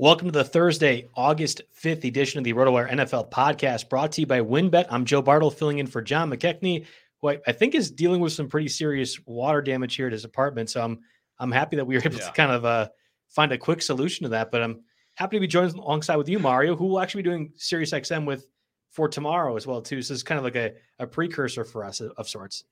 [0.00, 4.26] Welcome to the Thursday, August 5th edition of the RotoWire NFL podcast brought to you
[4.26, 4.86] by WynnBET.
[4.88, 6.86] I'm Joe Bartle filling in for John McKechnie,
[7.20, 10.24] who I, I, think is dealing with some pretty serious water damage here at his
[10.24, 10.70] apartment.
[10.70, 11.00] So I'm
[11.38, 12.28] I'm happy that we were able yeah.
[12.28, 12.88] to kind of uh,
[13.28, 14.50] find a quick solution to that.
[14.50, 14.80] But I'm
[15.16, 18.24] happy to be joined alongside with you, Mario, who will actually be doing Sirius XM
[18.24, 18.46] with
[18.92, 20.00] for tomorrow as well, too.
[20.00, 22.64] So it's kind of like a, a precursor for us of, of sorts.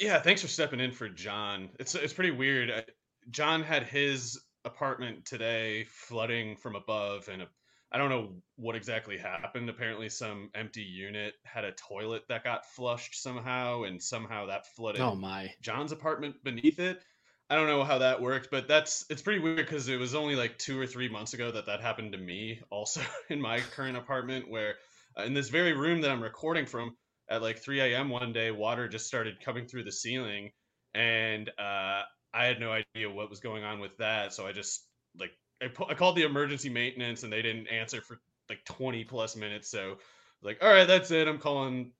[0.00, 1.70] Yeah, thanks for stepping in for John.
[1.78, 2.84] It's it's pretty weird.
[3.30, 7.46] John had his apartment today flooding from above and
[7.92, 9.70] I don't know what exactly happened.
[9.70, 15.00] Apparently some empty unit had a toilet that got flushed somehow and somehow that flooded
[15.00, 17.00] oh my John's apartment beneath it.
[17.48, 20.34] I don't know how that worked, but that's it's pretty weird because it was only
[20.34, 23.96] like 2 or 3 months ago that that happened to me also in my current
[23.96, 24.74] apartment where
[25.16, 26.96] uh, in this very room that I'm recording from
[27.28, 28.08] at like 3 a.m.
[28.08, 30.50] one day water just started coming through the ceiling
[30.94, 32.02] and uh
[32.34, 34.86] I had no idea what was going on with that, so I just
[35.18, 35.30] like
[35.62, 39.36] I, pu- I called the emergency maintenance and they didn't answer for like 20 plus
[39.36, 39.70] minutes.
[39.70, 39.98] So
[40.42, 41.28] like, all right, that's it.
[41.28, 41.92] I'm calling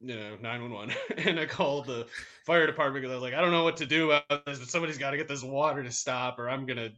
[0.00, 0.94] you know 911
[1.28, 2.06] and i called the
[2.44, 4.68] fire department because i was like i don't know what to do about this but
[4.68, 6.90] somebody's got to get this water to stop or i'm gonna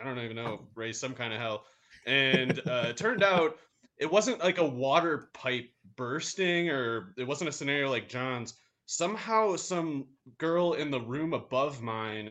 [0.00, 1.64] i don't even know raise some kind of hell
[2.06, 3.58] and uh, it turned out
[3.98, 8.54] it wasn't like a water pipe bursting or it wasn't a scenario like john's
[8.86, 10.06] somehow some
[10.38, 12.30] girl in the room above mine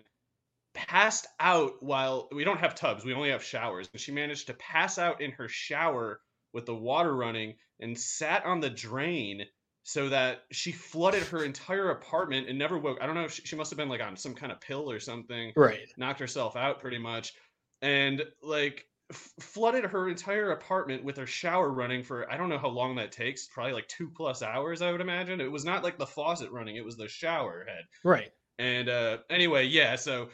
[0.73, 4.53] passed out while we don't have tubs we only have showers and she managed to
[4.53, 6.22] pass out in her shower
[6.53, 9.44] with the water running and sat on the drain
[9.84, 13.56] so that she flooded her entire apartment and never woke i don't know she, she
[13.56, 15.90] must have been like on some kind of pill or something right.
[15.97, 17.34] knocked herself out pretty much.
[17.81, 18.85] And like
[19.16, 23.11] flooded her entire apartment with her shower running for I don't know how long that
[23.11, 25.41] takes, probably like two plus hours, I would imagine.
[25.41, 27.85] It was not like the faucet running, it was the shower head.
[28.03, 28.31] Right.
[28.59, 30.29] And uh anyway, yeah, so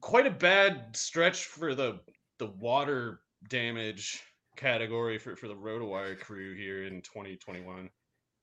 [0.00, 2.00] quite a bad stretch for the
[2.38, 4.22] the water damage
[4.56, 7.90] category for, for the RotoWire crew here in 2021.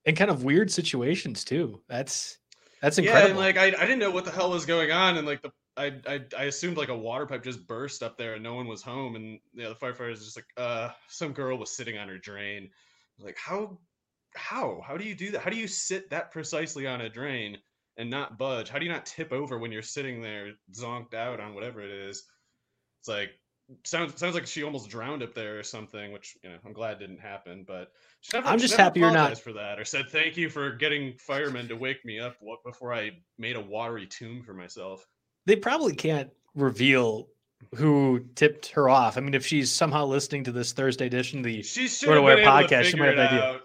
[0.06, 1.80] And kind of weird situations too.
[1.88, 2.38] That's
[2.80, 3.22] that's incredible.
[3.22, 5.40] Yeah, and like I, I didn't know what the hell was going on, and like
[5.40, 8.54] the I, I I assumed like a water pipe just burst up there and no
[8.54, 12.08] one was home, and yeah, the firefighters just like, uh, some girl was sitting on
[12.08, 12.70] her drain.
[13.18, 13.78] Like how
[14.34, 15.42] how how do you do that?
[15.42, 17.58] How do you sit that precisely on a drain
[17.96, 18.68] and not budge?
[18.68, 21.90] How do you not tip over when you're sitting there zonked out on whatever it
[21.90, 22.24] is?
[23.00, 23.30] It's like
[23.84, 26.98] sounds sounds like she almost drowned up there or something, which you know I'm glad
[26.98, 27.64] didn't happen.
[27.66, 27.92] But
[28.32, 31.68] never, I'm just happy you're not for that, or said thank you for getting firemen
[31.68, 35.06] to wake me up before I made a watery tomb for myself.
[35.46, 37.28] They probably can't reveal
[37.74, 39.16] who tipped her off.
[39.16, 42.96] I mean, if she's somehow listening to this Thursday edition of the RotoWire podcast, she
[42.96, 43.60] might have an idea.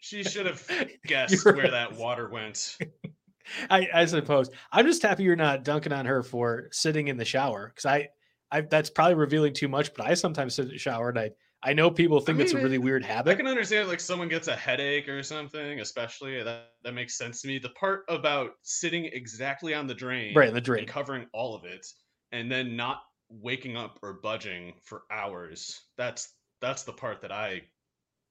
[0.00, 0.66] she should have
[1.06, 2.78] guessed where that water went.
[3.70, 4.50] I, I suppose.
[4.72, 8.08] I'm just happy you're not dunking on her for sitting in the shower because I
[8.50, 11.30] I that's probably revealing too much, but I sometimes sit in the shower and I
[11.62, 13.32] I know people think I mean, it's a really weird habit.
[13.32, 17.42] I can understand like someone gets a headache or something, especially that that makes sense
[17.42, 17.58] to me.
[17.58, 21.84] The part about sitting exactly on the drain, right, the drain, covering all of it,
[22.30, 25.80] and then not waking up or budging for hours.
[25.96, 27.62] That's that's the part that I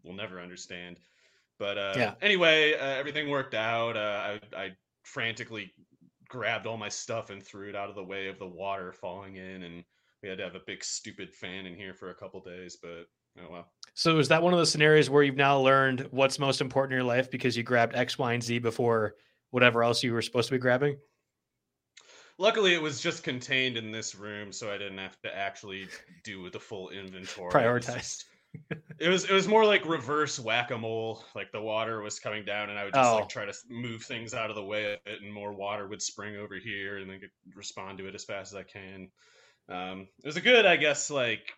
[0.04, 0.98] will never understand.
[1.60, 2.14] But uh, yeah.
[2.22, 3.98] anyway, uh, everything worked out.
[3.98, 4.70] Uh, I, I
[5.04, 5.74] frantically
[6.30, 9.36] grabbed all my stuff and threw it out of the way of the water falling
[9.36, 9.84] in and
[10.22, 13.06] we had to have a big stupid fan in here for a couple days, but
[13.40, 13.68] oh well.
[13.94, 16.98] So is that one of those scenarios where you've now learned what's most important in
[17.00, 19.16] your life because you grabbed X, Y, and Z before
[19.50, 20.98] whatever else you were supposed to be grabbing?
[22.38, 25.88] Luckily, it was just contained in this room, so I didn't have to actually
[26.24, 27.52] do the full inventory.
[27.52, 28.26] Prioritized.
[29.00, 31.24] It was it was more like reverse whack a mole.
[31.36, 33.16] Like the water was coming down, and I would just Oh.
[33.18, 36.02] like try to move things out of the way of it, and more water would
[36.02, 39.10] spring over here, and then could respond to it as fast as I can.
[39.70, 41.54] Um, it was a good, I guess, like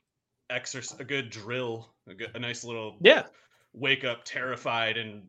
[0.50, 3.24] exercise, a good drill, a, good, a nice little Yeah.
[3.74, 5.24] wake up terrified and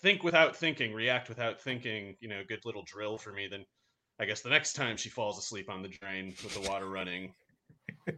[0.00, 2.16] think without thinking, react without thinking.
[2.20, 3.48] You know, good little drill for me.
[3.50, 3.64] Then
[4.20, 7.32] I guess the next time she falls asleep on the drain with the water running,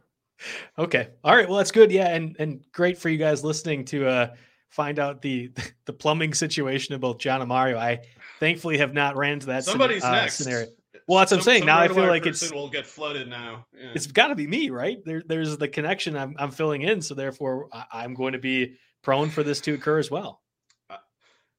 [0.78, 1.08] Okay.
[1.22, 1.46] All right.
[1.48, 1.92] Well, that's good.
[1.92, 4.34] Yeah, and and great for you guys listening to uh
[4.70, 5.52] find out the
[5.84, 7.78] the plumbing situation of both John and Mario.
[7.78, 8.00] I
[8.38, 10.36] thankfully have not ran into that somebody's uh, next.
[10.36, 10.68] scenario.
[11.10, 11.66] Well, that's what I'm Some- saying.
[11.66, 13.66] Now I feel like it's- will get flooded now.
[13.76, 13.90] Yeah.
[13.96, 15.04] It's got to be me, right?
[15.04, 18.76] There, there's the connection I'm I'm filling in, so therefore I, I'm going to be
[19.02, 20.40] prone for this to occur as well.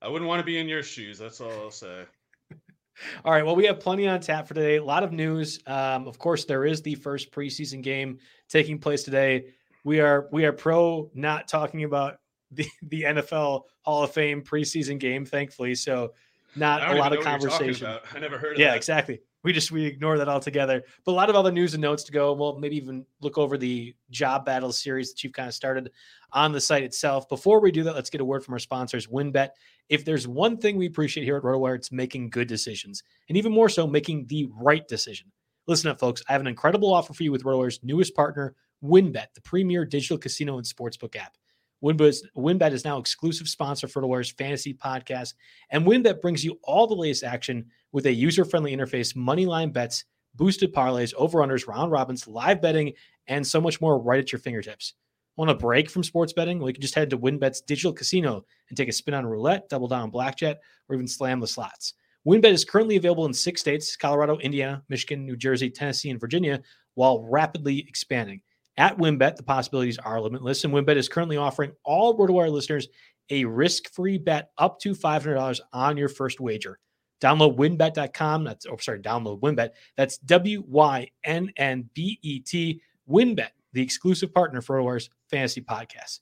[0.01, 1.19] I wouldn't want to be in your shoes.
[1.19, 2.05] That's all I'll say.
[3.25, 3.45] All right.
[3.45, 4.77] Well, we have plenty on tap for today.
[4.77, 5.59] A lot of news.
[5.67, 9.47] Um, of course, there is the first preseason game taking place today.
[9.83, 12.19] We are we are pro not talking about
[12.51, 15.75] the, the NFL Hall of Fame preseason game, thankfully.
[15.75, 16.13] So
[16.55, 17.99] not a lot of know what you're talking conversation.
[18.15, 18.61] I never heard of it.
[18.61, 18.77] Yeah, that.
[18.77, 19.19] exactly.
[19.43, 20.83] We just we ignore that altogether.
[21.03, 22.33] But a lot of other news and notes to go.
[22.33, 25.91] We'll maybe even look over the job battle series that you've kind of started
[26.31, 27.27] on the site itself.
[27.27, 29.49] Before we do that, let's get a word from our sponsors, WynnBET.
[29.89, 33.51] If there's one thing we appreciate here at RotoWire, it's making good decisions, and even
[33.51, 35.31] more so, making the right decision.
[35.67, 36.23] Listen up, folks.
[36.29, 40.17] I have an incredible offer for you with RotoWire's newest partner, WynnBET, the premier digital
[40.17, 41.35] casino and sportsbook app.
[41.83, 45.33] WynnBET is, is now exclusive sponsor for RotoWire's fantasy podcast,
[45.71, 50.05] and WynnBET brings you all the latest action with a user-friendly interface, money line bets,
[50.35, 52.93] boosted parlays, over/unders, round robins, live betting,
[53.27, 54.93] and so much more right at your fingertips.
[55.37, 56.59] Want a break from sports betting?
[56.59, 59.69] Well, you can just head to WynnBET's digital casino and take a spin on roulette,
[59.69, 60.57] double down on blackjack,
[60.89, 61.93] or even slam the slots.
[62.27, 66.61] WynnBET is currently available in six states Colorado, Indiana, Michigan, New Jersey, Tennessee, and Virginia,
[66.95, 68.41] while rapidly expanding.
[68.77, 72.87] At WynnBET, the possibilities are limitless, and WynnBET is currently offering all RotoWire listeners
[73.29, 76.77] a risk free bet up to $500 on your first wager.
[77.21, 78.43] Download wynnbet.com.
[78.43, 79.69] That's, oh, sorry, download WynnBET.
[79.95, 82.81] That's W Y N N B E T.
[83.09, 86.19] WynnBET, the exclusive partner for our fantasy podcast.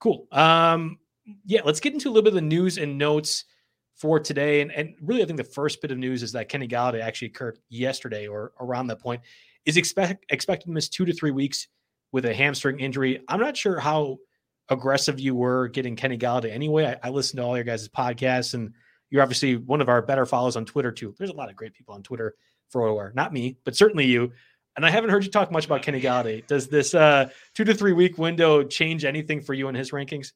[0.00, 0.26] Cool.
[0.32, 0.98] Um,
[1.44, 3.44] yeah, let's get into a little bit of the news and notes
[3.94, 4.62] for today.
[4.62, 7.28] And, and really, I think the first bit of news is that Kenny Golladay actually
[7.28, 9.20] occurred yesterday or around that point.
[9.66, 11.68] Is expect, expected to miss two to three weeks
[12.12, 13.22] with a hamstring injury.
[13.28, 14.18] I'm not sure how
[14.70, 16.86] aggressive you were getting Kenny Golladay anyway.
[16.86, 18.72] I, I listened to all your guys' podcasts, and
[19.10, 21.14] you're obviously one of our better follows on Twitter, too.
[21.18, 22.34] There's a lot of great people on Twitter
[22.68, 24.32] for OR, not me, but certainly you.
[24.76, 26.46] And I haven't heard you talk much about Kenny Golladay.
[26.46, 30.32] Does this uh, two to three week window change anything for you in his rankings?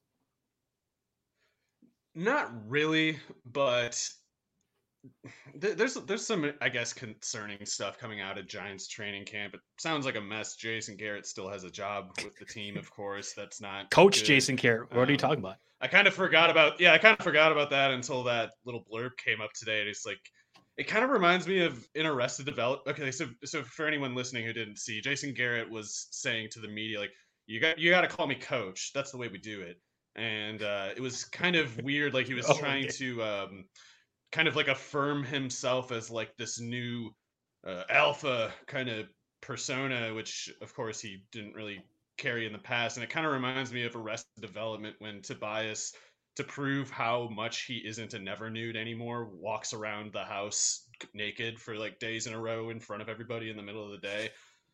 [2.16, 3.18] Not really,
[3.52, 4.08] but
[5.60, 9.54] th- there's there's some I guess concerning stuff coming out of Giants training camp.
[9.54, 10.56] It sounds like a mess.
[10.56, 13.32] Jason Garrett still has a job with the team, of course.
[13.36, 14.26] That's not Coach good.
[14.26, 15.56] Jason Garrett, what are you Um, talking about?
[15.84, 18.86] I kind of forgot about yeah, I kind of forgot about that until that little
[18.90, 19.80] blurb came up today.
[19.80, 20.18] And it's like
[20.78, 22.84] it kind of reminds me of in Arrested Develop.
[22.86, 26.68] Okay, so so for anyone listening who didn't see, Jason Garrett was saying to the
[26.68, 27.12] media like,
[27.46, 28.92] "You got you got to call me coach.
[28.94, 29.76] That's the way we do it."
[30.16, 32.14] And uh, it was kind of weird.
[32.14, 33.64] Like he was Oh, trying to um,
[34.32, 37.10] kind of like affirm himself as like this new
[37.66, 39.06] uh, alpha kind of
[39.42, 41.82] persona, which of course he didn't really
[42.16, 42.96] carry in the past.
[42.96, 45.92] And it kind of reminds me of Arrested Development when Tobias,
[46.36, 51.60] to prove how much he isn't a never nude anymore, walks around the house naked
[51.60, 54.06] for like days in a row in front of everybody in the middle of the
[54.06, 54.30] day.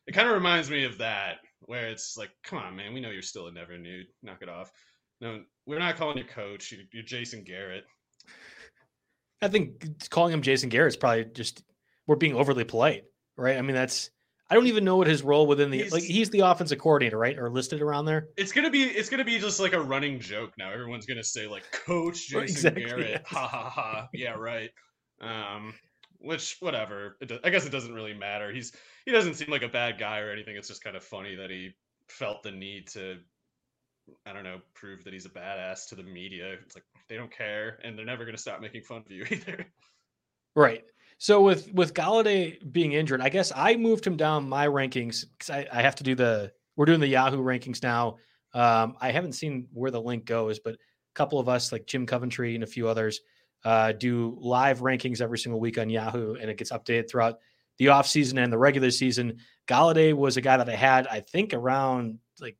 [0.07, 3.11] It kind of reminds me of that, where it's like, come on, man, we know
[3.11, 4.07] you're still a never nude.
[4.23, 4.71] Knock it off.
[5.19, 6.71] No, we're not calling you coach.
[6.71, 7.83] You're, you're Jason Garrett.
[9.41, 11.63] I think calling him Jason Garrett is probably just
[12.07, 13.03] we're being overly polite,
[13.37, 13.57] right?
[13.57, 14.09] I mean, that's
[14.51, 17.17] I don't even know what his role within the He's- like he's the offensive coordinator,
[17.17, 17.39] right?
[17.39, 18.27] Or listed around there.
[18.35, 20.69] It's gonna be it's gonna be just like a running joke now.
[20.71, 23.09] Everyone's gonna say like Coach Jason Exactly, Garrett.
[23.11, 23.21] yes.
[23.27, 24.07] Ha ha ha.
[24.13, 24.69] Yeah, right.
[25.21, 25.73] Um,
[26.19, 27.17] which whatever.
[27.43, 28.51] I guess it doesn't really matter.
[28.51, 28.73] He's
[29.05, 30.57] he doesn't seem like a bad guy or anything.
[30.57, 31.71] It's just kind of funny that he
[32.09, 33.19] felt the need to
[34.25, 36.55] I don't know prove that he's a badass to the media.
[36.65, 39.65] It's like they don't care and they're never gonna stop making fun of you either.
[40.55, 40.83] Right.
[41.21, 45.51] So with with Golladay being injured, I guess I moved him down my rankings because
[45.51, 48.17] I, I have to do the we're doing the Yahoo rankings now.
[48.55, 50.77] Um, I haven't seen where the link goes, but a
[51.13, 53.19] couple of us, like Jim Coventry and a few others,
[53.63, 57.37] uh, do live rankings every single week on Yahoo, and it gets updated throughout
[57.77, 59.37] the offseason and the regular season.
[59.67, 62.57] Golladay was a guy that I had, I think, around like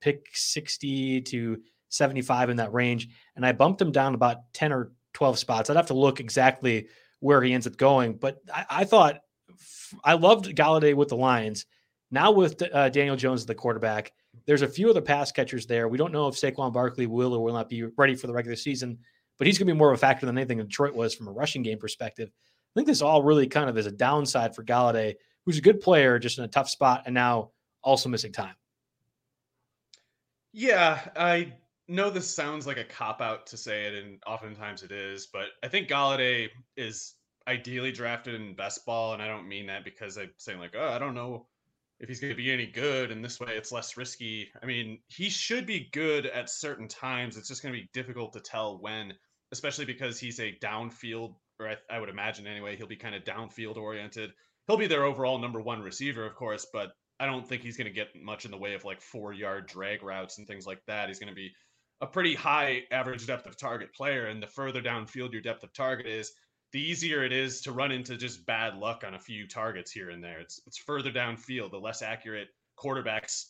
[0.00, 1.58] pick 60 to
[1.88, 3.08] 75 in that range.
[3.34, 5.70] And I bumped him down about 10 or 12 spots.
[5.70, 6.86] I'd have to look exactly
[7.20, 8.14] where he ends up going.
[8.14, 9.20] But I, I thought
[10.04, 11.66] I loved Golladay with the Lions.
[12.10, 14.12] Now with uh, Daniel Jones, at the quarterback,
[14.46, 15.88] there's a few other pass catchers there.
[15.88, 18.56] We don't know if Saquon Barkley will or will not be ready for the regular
[18.56, 18.98] season,
[19.38, 21.32] but he's going to be more of a factor than anything Detroit was from a
[21.32, 22.30] rushing game perspective.
[22.30, 25.80] I think this all really kind of is a downside for Golladay, who's a good
[25.80, 27.50] player, just in a tough spot, and now
[27.82, 28.54] also missing time.
[30.52, 31.54] Yeah, I
[31.88, 35.46] know this sounds like a cop out to say it, and oftentimes it is, but
[35.62, 37.14] I think Golladay is
[37.48, 40.88] ideally drafted in best ball, and I don't mean that because I'm saying like, oh,
[40.88, 41.46] I don't know
[42.00, 44.48] if he's going to be any good, and this way it's less risky.
[44.62, 47.36] I mean, he should be good at certain times.
[47.36, 49.12] It's just going to be difficult to tell when,
[49.52, 53.24] especially because he's a downfield, or I, I would imagine anyway, he'll be kind of
[53.24, 54.32] downfield oriented.
[54.66, 57.86] He'll be their overall number one receiver, of course, but I don't think he's going
[57.86, 60.82] to get much in the way of like four yard drag routes and things like
[60.86, 61.08] that.
[61.08, 61.52] He's going to be
[62.00, 64.26] a pretty high average depth of target player.
[64.26, 66.32] And the further downfield your depth of target is,
[66.72, 70.10] the easier it is to run into just bad luck on a few targets here
[70.10, 70.40] and there.
[70.40, 71.70] It's it's further downfield.
[71.70, 72.48] The less accurate
[72.78, 73.44] quarterbacks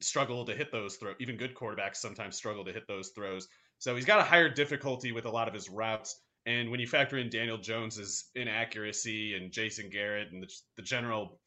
[0.00, 1.14] struggle to hit those throws.
[1.20, 3.48] Even good quarterbacks sometimes struggle to hit those throws.
[3.78, 6.20] So he's got a higher difficulty with a lot of his routes.
[6.46, 11.40] And when you factor in Daniel Jones's inaccuracy and Jason Garrett and the, the general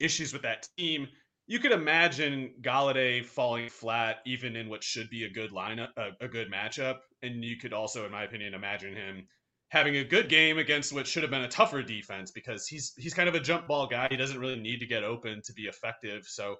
[0.00, 1.08] issues with that team,
[1.48, 6.10] you could imagine Golladay falling flat even in what should be a good lineup, a,
[6.20, 9.26] a, good matchup, and you could also, in my opinion, imagine him
[9.70, 13.14] having a good game against what should have been a tougher defense because he's he's
[13.14, 14.08] kind of a jump ball guy.
[14.10, 16.24] He doesn't really need to get open to be effective.
[16.26, 16.56] So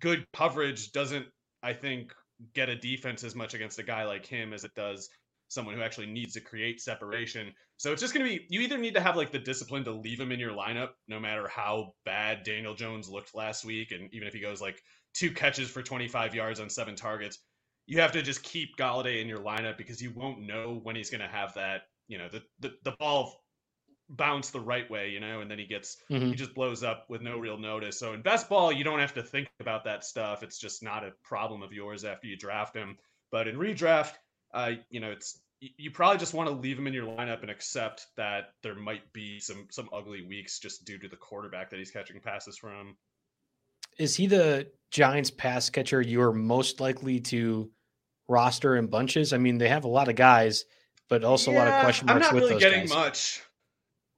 [0.00, 1.26] good coverage doesn't,
[1.62, 2.12] I think,
[2.52, 5.08] get a defense as much against a guy like him as it does
[5.52, 7.52] someone who actually needs to create separation.
[7.76, 9.92] So it's just going to be you either need to have like the discipline to
[9.92, 14.12] leave him in your lineup no matter how bad Daniel Jones looked last week and
[14.12, 14.82] even if he goes like
[15.14, 17.38] two catches for 25 yards on seven targets,
[17.86, 21.10] you have to just keep Golladay in your lineup because you won't know when he's
[21.10, 23.42] going to have that, you know, the, the the ball
[24.08, 26.28] bounce the right way, you know, and then he gets mm-hmm.
[26.28, 27.98] he just blows up with no real notice.
[27.98, 30.42] So in best ball, you don't have to think about that stuff.
[30.42, 32.96] It's just not a problem of yours after you draft him.
[33.30, 34.12] But in redraft,
[34.52, 37.50] uh, you know, it's you probably just want to leave him in your lineup and
[37.50, 41.78] accept that there might be some some ugly weeks just due to the quarterback that
[41.78, 42.96] he's catching passes from.
[43.98, 47.70] Is he the Giants pass catcher you're most likely to
[48.28, 49.32] roster in bunches?
[49.32, 50.64] I mean, they have a lot of guys,
[51.08, 52.26] but also yeah, a lot of question marks.
[52.26, 52.90] I'm not really getting guys.
[52.90, 53.42] much.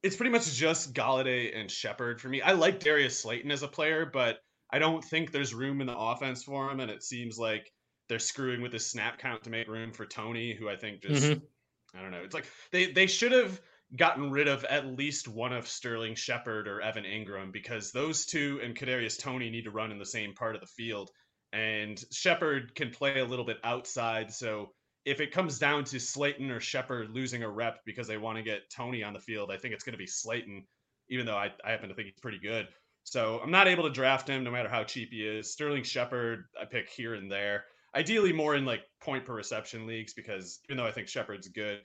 [0.03, 2.41] It's pretty much just Golladay and Shepard for me.
[2.41, 4.39] I like Darius Slayton as a player, but
[4.71, 7.71] I don't think there's room in the offense for him, and it seems like
[8.09, 11.25] they're screwing with the snap count to make room for Toney, who I think just
[11.25, 11.99] mm-hmm.
[11.99, 12.23] I don't know.
[12.25, 13.61] It's like they they should have
[13.97, 18.61] gotten rid of at least one of Sterling Shepard or Evan Engram because those two
[18.63, 21.11] and Kadarius Toney need to run in the same part of the field.
[21.53, 24.33] And Shepard can play a little bit outside.
[24.33, 24.73] So
[25.05, 28.43] if it comes down to Slayton or Shepard losing a rep because they want to
[28.43, 30.65] get Toney on the field, I think it's going to be Slayton,
[31.09, 32.67] even though I, I happen to think he's pretty good.
[33.05, 35.53] So I'm not able to draft him no matter how cheap he is.
[35.53, 40.13] Sterling Shepard, I pick here and there ideally more in like point per reception leagues
[40.13, 41.81] because even though I think Shepard's good,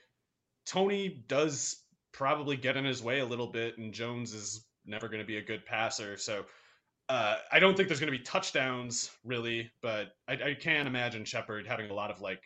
[0.66, 5.22] Toney does probably get in his way a little bit, and Jones is never going
[5.22, 6.18] to be a good passer.
[6.18, 6.46] So
[7.08, 11.26] uh, I don't think there's going to be touchdowns really, but I, I can imagine
[11.26, 12.42] Shepard having a lot of like,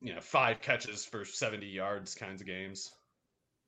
[0.00, 2.90] you know, five catches for 70 yards kinds of games.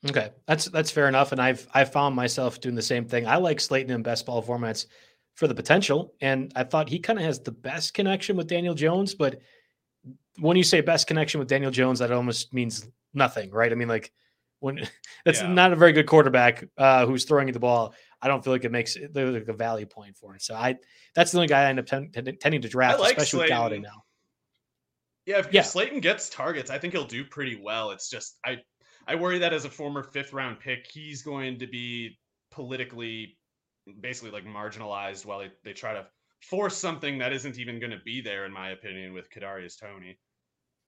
[0.08, 3.26] Okay, that's that's fair enough, and I've I found myself doing the same thing.
[3.26, 4.86] I like Slayton in best ball formats
[5.40, 6.12] for the potential.
[6.20, 9.14] And I thought he kind of has the best connection with Daniel Jones.
[9.14, 9.40] But
[10.38, 13.72] when you say best connection with Daniel Jones, that almost means nothing, right?
[13.72, 14.12] I mean, like
[14.58, 14.86] when
[15.24, 15.48] that's yeah.
[15.48, 17.94] not a very good quarterback uh, who's throwing you the ball.
[18.20, 20.42] I don't feel like it makes it like a value point for it.
[20.42, 20.76] So I
[21.14, 23.62] that's the only guy I end up ten, ten, tending to draft, like especially Slayton.
[23.62, 24.02] with Golladay now.
[25.24, 25.60] Yeah, if, yeah.
[25.60, 27.92] if Slayton gets targets, I think he'll do pretty well.
[27.92, 28.58] It's just I
[29.06, 32.18] I worry that as a former fifth round pick, he's going to be
[32.50, 33.38] politically
[34.00, 36.06] basically like marginalized while they, they try to
[36.42, 40.18] force something that isn't even going to be there, in my opinion, with Kadarius Toney.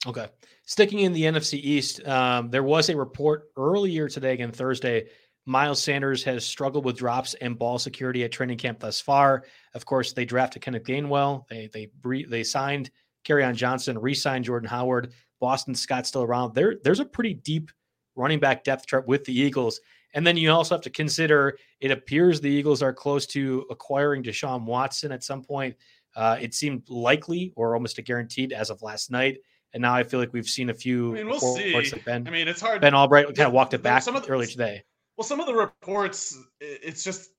[0.07, 0.29] Okay.
[0.67, 5.07] Sticking in the NFC East, um, there was a report earlier today, again Thursday.
[5.45, 9.45] Miles Sanders has struggled with drops and ball security at training camp thus far.
[9.75, 11.49] Of course, they drafted Kenneth Gainwell.
[11.49, 11.91] They they
[12.29, 12.91] they signed
[13.31, 15.13] on Johnson, re-signed Jordan Howard.
[15.41, 16.55] Boston Scott still around.
[16.55, 17.71] There, there's a pretty deep
[18.15, 19.81] running back depth chart with the Eagles.
[20.15, 24.23] And then you also have to consider it appears the Eagles are close to acquiring
[24.23, 25.77] Deshaun Watson at some point.
[26.15, 29.39] Uh, it seemed likely or almost a guaranteed as of last night.
[29.75, 31.97] And now I feel like we've seen a few I mean, we'll reports see.
[31.97, 32.83] that Ben, I mean, it's hard.
[32.83, 34.83] Ben Allbright kind of walked it back some of the, earlier today.
[35.17, 37.31] Well, some of the reports, it's just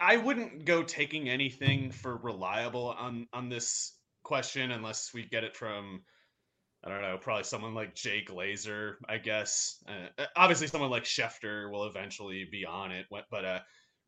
[0.00, 3.92] I wouldn't go taking anything for reliable on on this
[4.24, 6.02] question unless we get it from
[6.82, 9.82] I don't know, probably someone like Jay Glazer, I guess.
[9.86, 13.58] Uh, obviously, someone like Schefter will eventually be on it, but uh,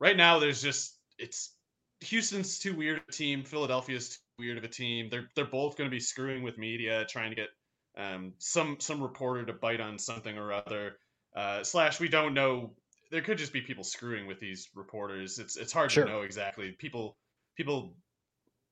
[0.01, 1.55] right now there's just it's
[2.01, 3.45] Houston's too weird a team.
[3.45, 5.09] Philadelphia's too weird of a team.
[5.11, 7.49] They're they're both going to be screwing with media, trying to get
[7.97, 10.97] um, some some reporter to bite on something or other.
[11.35, 12.75] Uh, slash, we don't know.
[13.11, 15.39] There could just be people screwing with these reporters.
[15.39, 16.05] It's it's hard sure.
[16.05, 16.73] to know exactly.
[16.79, 17.17] People
[17.57, 17.95] people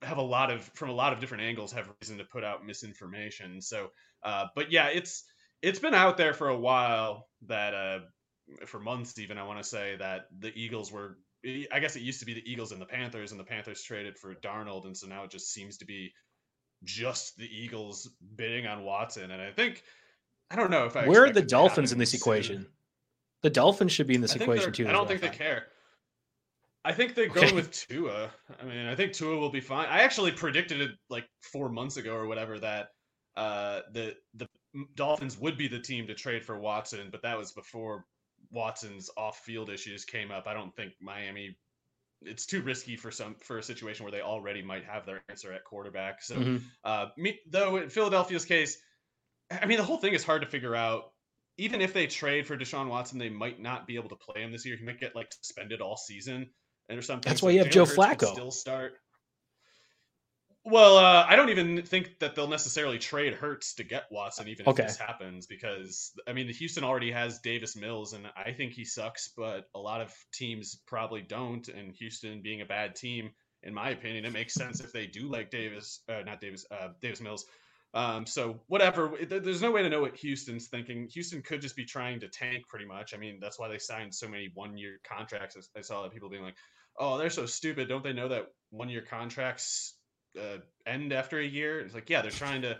[0.02, 2.64] have a lot of from a lot of different angles have reason to put out
[2.64, 3.60] misinformation.
[3.60, 3.90] So,
[4.22, 5.24] uh, but yeah, it's
[5.62, 7.98] it's been out there for a while that uh,
[8.66, 11.18] for months even I want to say that the Eagles were.
[11.72, 14.18] I guess it used to be the Eagles and the Panthers, and the Panthers traded
[14.18, 16.12] for Darnold, and so now it just seems to be
[16.84, 19.30] just the Eagles bidding on Watson.
[19.30, 19.82] And I think
[20.50, 22.18] I don't know if I where are the Dolphins in this soon.
[22.18, 22.66] equation?
[23.42, 24.86] The Dolphins should be in this equation too.
[24.86, 25.68] I don't think they care.
[26.84, 27.52] I think they go okay.
[27.54, 28.30] with Tua.
[28.60, 29.86] I mean, I think Tua will be fine.
[29.86, 32.88] I actually predicted it like four months ago or whatever that
[33.36, 34.48] uh, the the
[34.94, 38.04] Dolphins would be the team to trade for Watson, but that was before
[38.50, 40.46] Watson's off-field issues came up.
[40.46, 41.56] I don't think Miami.
[42.22, 45.52] It's too risky for some for a situation where they already might have their answer
[45.52, 46.22] at quarterback.
[46.22, 46.56] So, mm-hmm.
[46.84, 48.78] uh, me, though in Philadelphia's case,
[49.50, 51.12] I mean the whole thing is hard to figure out.
[51.58, 54.50] Even if they trade for Deshaun Watson, they might not be able to play him
[54.50, 54.76] this year.
[54.76, 56.48] He might get like suspended all season
[56.98, 57.28] or something.
[57.28, 58.32] That's why you have Joe Hurts Flacco.
[58.32, 58.94] Still start.
[60.62, 64.64] Well, uh, I don't even think that they'll necessarily trade Hurts to get Watson, even
[64.64, 64.82] if okay.
[64.82, 69.30] this happens, because I mean, Houston already has Davis Mills, and I think he sucks,
[69.34, 71.66] but a lot of teams probably don't.
[71.68, 73.30] And Houston being a bad team,
[73.62, 76.88] in my opinion, it makes sense if they do like Davis, uh, not Davis, uh,
[77.00, 77.46] Davis Mills.
[77.92, 81.08] Um, so whatever, there's no way to know what Houston's thinking.
[81.08, 83.14] Houston could just be trying to tank pretty much.
[83.14, 85.56] I mean, that's why they signed so many one-year contracts.
[85.76, 86.56] I saw that people being like,
[86.98, 87.88] "Oh, they're so stupid.
[87.88, 89.94] Don't they know that one-year contracts
[90.38, 92.78] uh, end after a year?" It's like, yeah, they're trying to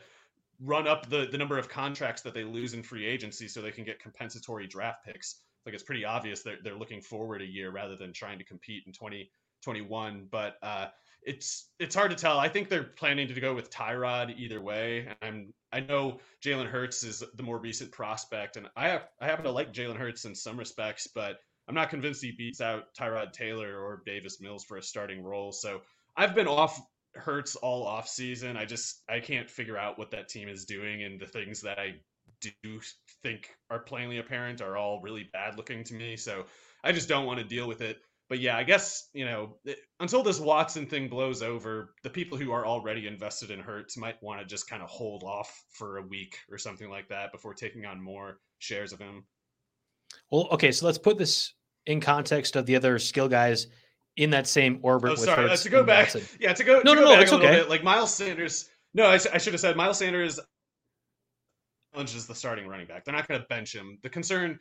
[0.61, 3.70] run up the the number of contracts that they lose in free agency so they
[3.70, 5.40] can get compensatory draft picks.
[5.64, 8.85] Like it's pretty obvious they're they're looking forward a year rather than trying to compete
[8.87, 10.29] in 2021.
[10.31, 10.88] But uh,
[11.23, 12.38] it's it's hard to tell.
[12.38, 15.09] I think they're planning to go with Tyrod either way.
[15.23, 19.44] I'm I know Jalen Hurts is the more recent prospect, and I have, I happen
[19.44, 23.33] to like Jalen Hurts in some respects, but I'm not convinced he beats out Tyrod
[23.33, 25.52] Taylor or Davis Mills for a starting role.
[25.52, 25.83] So
[26.16, 26.80] I've been off
[27.14, 28.56] Hurts all off season.
[28.56, 31.78] I just I can't figure out what that team is doing, and the things that
[31.78, 31.94] I
[32.40, 32.80] do
[33.22, 36.16] think are plainly apparent are all really bad looking to me.
[36.16, 36.44] So
[36.85, 37.98] I just don't want to deal with it
[38.30, 39.56] but yeah, I guess you know
[39.98, 44.22] until this Watson thing blows over, the people who are already invested in Hurts might
[44.22, 47.54] want to just kind of hold off for a week or something like that before
[47.54, 49.24] taking on more shares of him.
[50.30, 51.54] Well, okay, so let's put this
[51.87, 53.66] in context of the other skill guys
[54.16, 55.12] in that same orbit.
[55.12, 56.14] Oh, sorry, Hurts uh, to go back.
[56.14, 56.23] Watson.
[56.38, 56.83] Yeah, to go.
[56.85, 57.51] No, to no, go no, it's okay.
[57.51, 58.69] Bit, like Miles Sanders.
[58.95, 60.40] No, I, I should have said Miles Sanders
[61.93, 63.05] challenges the starting running back.
[63.05, 63.99] They're not going to bench him.
[64.03, 64.59] The concern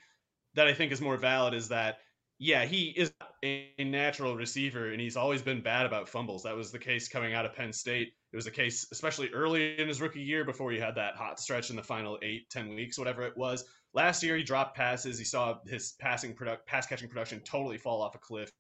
[0.56, 1.98] that I think is more valid is that
[2.42, 3.12] yeah, he is
[3.44, 6.44] a natural receiver, and he's always been bad about fumbles.
[6.44, 8.14] That was the case coming out of Penn State.
[8.32, 11.40] It was the case, especially early in his rookie year before he had that hot
[11.40, 13.66] stretch in the final eight, ten weeks, whatever it was.
[13.94, 15.18] Last year, he dropped passes.
[15.18, 18.52] He saw his passing product, pass catching production totally fall off a cliff.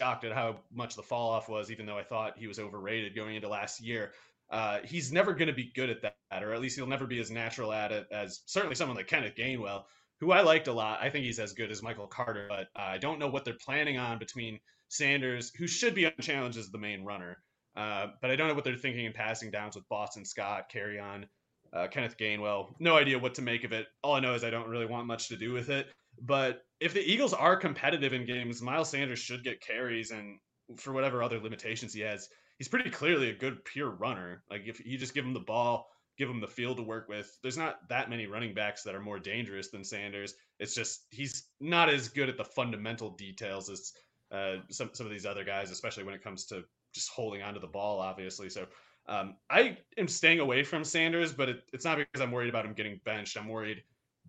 [0.00, 3.14] Shocked at how much the fall off was, even though I thought he was overrated
[3.14, 4.12] going into last year.
[4.50, 7.20] Uh, he's never going to be good at that, or at least he'll never be
[7.20, 9.84] as natural at it as certainly someone like Kenneth Gainwell
[10.20, 11.00] who I liked a lot.
[11.02, 13.54] I think he's as good as Michael Carter, but uh, I don't know what they're
[13.54, 17.38] planning on between Sanders, who should be unchallenged as the main runner.
[17.74, 21.24] Uh, but I don't know what they're thinking in passing downs with Boston Scott, Kerryon,
[21.72, 22.74] uh, Kenneth Gainwell.
[22.78, 23.86] No idea what to make of it.
[24.02, 25.88] All I know is I don't really want much to do with it.
[26.20, 30.38] But if the Eagles are competitive in games, Miles Sanders should get carries, and
[30.76, 32.28] for whatever other limitations he has,
[32.58, 34.42] he's pretty clearly a good pure runner.
[34.50, 35.88] Like if you just give him the ball
[36.20, 37.38] give him the field to work with.
[37.42, 40.34] There's not that many running backs that are more dangerous than Sanders.
[40.58, 43.94] It's just he's not as good at the fundamental details as
[44.30, 47.58] uh, some some of these other guys, especially when it comes to just holding onto
[47.58, 48.00] the ball.
[48.00, 48.66] Obviously, so
[49.10, 52.64] um, I am staying away from Sanders, but it, it's not because I'm worried about
[52.64, 53.36] him getting benched.
[53.36, 53.82] I'm worried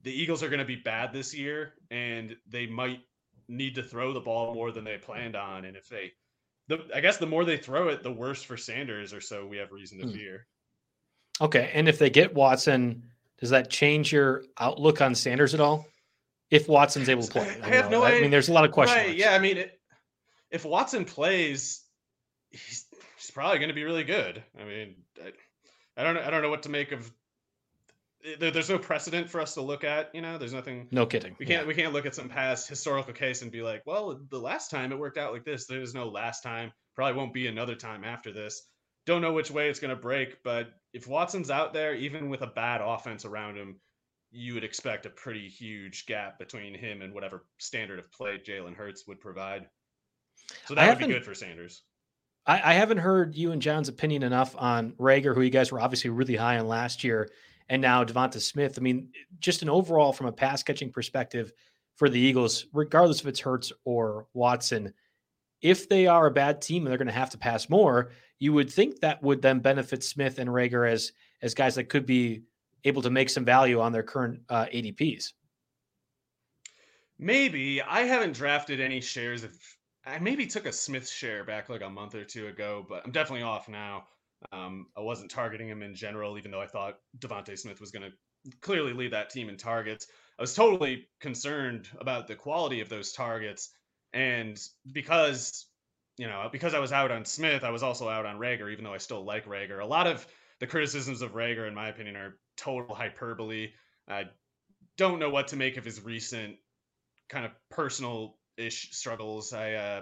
[0.04, 3.02] the Eagles are going to be bad this year, and they might
[3.48, 5.66] need to throw the ball more than they planned on.
[5.66, 6.12] And if they,
[6.68, 9.58] the, I guess the more they throw it, the worse for Sanders, or so we
[9.58, 10.14] have reason to hmm.
[10.14, 10.48] fear.
[11.40, 11.72] Okay.
[11.74, 13.04] And if they get Watson,
[13.40, 15.86] does that change your outlook on Sanders at all?
[16.50, 18.04] If Watson's able to play, I, I have no.
[18.04, 19.08] I, I mean, there's a lot of questions.
[19.08, 19.80] Right, yeah, I mean, it,
[20.50, 21.84] if Watson plays,
[23.32, 24.44] probably going to be really good.
[24.60, 25.32] I mean, I,
[25.98, 26.22] I don't know.
[26.22, 27.12] I don't know what to make of
[28.40, 30.14] there, there's no precedent for us to look at.
[30.14, 30.88] You know, there's nothing.
[30.92, 31.36] No kidding.
[31.40, 31.68] We can't yeah.
[31.68, 34.92] we can't look at some past historical case and be like, well, the last time
[34.92, 35.66] it worked out like this.
[35.66, 36.72] There's no last time.
[36.96, 38.64] Probably won't be another time after this.
[39.06, 42.42] Don't know which way it's going to break, but if Watson's out there, even with
[42.44, 43.80] a bad offense around him,
[44.30, 48.76] you would expect a pretty huge gap between him and whatever standard of play Jalen
[48.76, 49.68] Hurts would provide.
[50.66, 51.82] So that would be good for Sanders.
[52.52, 55.80] I, I, haven't heard you and John's opinion enough on Reagor, who you guys were
[55.80, 57.30] obviously really high on last year,
[57.70, 58.76] and now Devonta Smith.
[58.78, 59.08] I mean,
[59.40, 61.54] just an overall from a pass catching perspective
[61.96, 64.94] for the Eagles, regardless if it's Hurts or Watson,
[65.62, 68.52] if they are a bad team and they're going to have to pass more, you
[68.52, 72.42] would think that would then benefit Smith and Reagor as as guys that could be
[72.84, 75.32] able to make some value on their current uh, ADPs.
[77.18, 79.58] Maybe I haven't drafted any shares of.
[80.06, 83.12] I maybe took a Smith share back like a month or two ago, but I'm
[83.12, 84.06] definitely off now.
[84.52, 88.10] Um, I wasn't targeting him in general, even though I thought Devonta Smith was going
[88.10, 90.08] to clearly lead that team in targets.
[90.40, 93.70] I was totally concerned about the quality of those targets,
[94.14, 94.60] and
[94.92, 95.68] because
[96.18, 98.84] you know because I was out on Smith, I was also out on Reagor, even
[98.84, 99.82] though I still like Reagor.
[99.82, 100.26] A lot of
[100.60, 103.70] the criticisms of Reagor, in my opinion, are total hyperbole.
[104.08, 104.26] I
[104.98, 106.56] don't know what to make of his recent
[107.30, 109.54] kind of personal ish struggles.
[109.54, 110.02] I uh,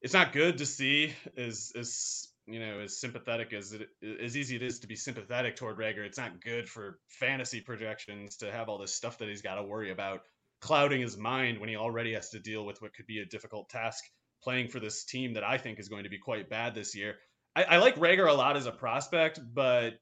[0.00, 3.88] it's not good to see as as you know as sympathetic as it
[4.20, 6.04] as easy it is to be sympathetic toward Reagor.
[6.04, 9.62] It's not good for fantasy projections to have all this stuff that he's got to
[9.62, 10.22] worry about
[10.60, 13.68] clouding his mind when he already has to deal with what could be a difficult
[13.68, 14.04] task
[14.42, 17.16] playing for this team that I think is going to be quite bad this year.
[17.54, 19.94] I, I like Reagor a lot as a prospect, but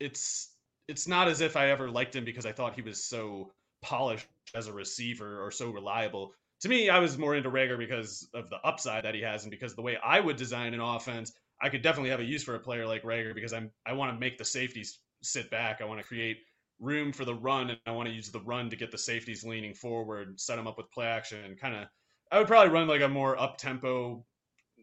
[0.00, 0.50] it's
[0.88, 4.26] it's not as if I ever liked him because I thought he was so polished
[4.54, 6.34] as a receiver or so reliable.
[6.62, 9.50] To me, I was more into Reagor because of the upside that he has and
[9.50, 12.54] because the way I would design an offense, I could definitely have a use for
[12.54, 15.80] a player like Reagor because I'm I want to make the safeties sit back.
[15.80, 16.38] I want to create
[16.78, 19.42] room for the run and I want to use the run to get the safeties
[19.42, 21.88] leaning forward, set them up with play action kind of
[22.30, 24.24] I would probably run like a more up tempo,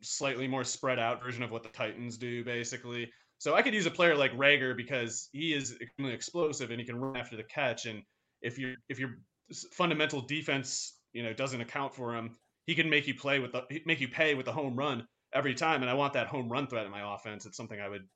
[0.01, 3.09] slightly more spread out version of what the Titans do basically.
[3.37, 6.85] So I could use a player like Reagor because he is extremely explosive and he
[6.85, 7.85] can run after the catch.
[7.85, 8.03] And
[8.41, 9.17] if you if your
[9.71, 13.63] fundamental defense you know doesn't account for him, he can make you play with the
[13.85, 15.81] make you pay with the home run every time.
[15.81, 17.45] And I want that home run threat in my offense.
[17.45, 18.07] It's something I would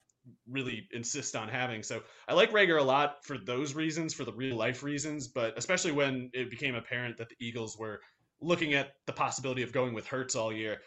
[0.50, 1.84] really insist on having.
[1.84, 5.58] So I like Reagor a lot for those reasons, for the real life reasons, but
[5.58, 8.00] especially when it became apparent that the Eagles were
[8.42, 10.80] looking at the possibility of going with Hurts all year.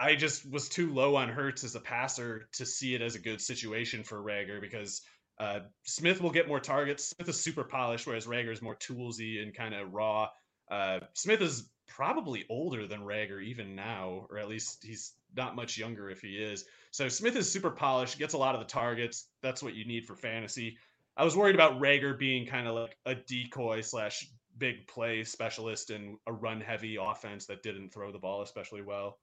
[0.00, 3.18] I just was too low on Hurts as a passer to see it as a
[3.18, 5.02] good situation for Reagor because
[5.40, 7.10] uh, Smith will get more targets.
[7.10, 10.28] Smith is super polished, whereas Reagor is more toolsy and kind of raw.
[10.70, 15.78] Uh, Smith is probably older than Reagor even now, or at least he's not much
[15.78, 16.64] younger if he is.
[16.90, 19.26] So Smith is super polished, gets a lot of the targets.
[19.42, 20.76] That's what you need for fantasy.
[21.16, 24.28] I was worried about Reagor being kind of like a decoy slash
[24.58, 29.18] big play specialist in a run heavy offense that didn't throw the ball especially well.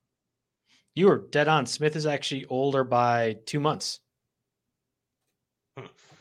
[0.93, 1.65] You were dead on.
[1.65, 3.99] Smith is actually older by two months.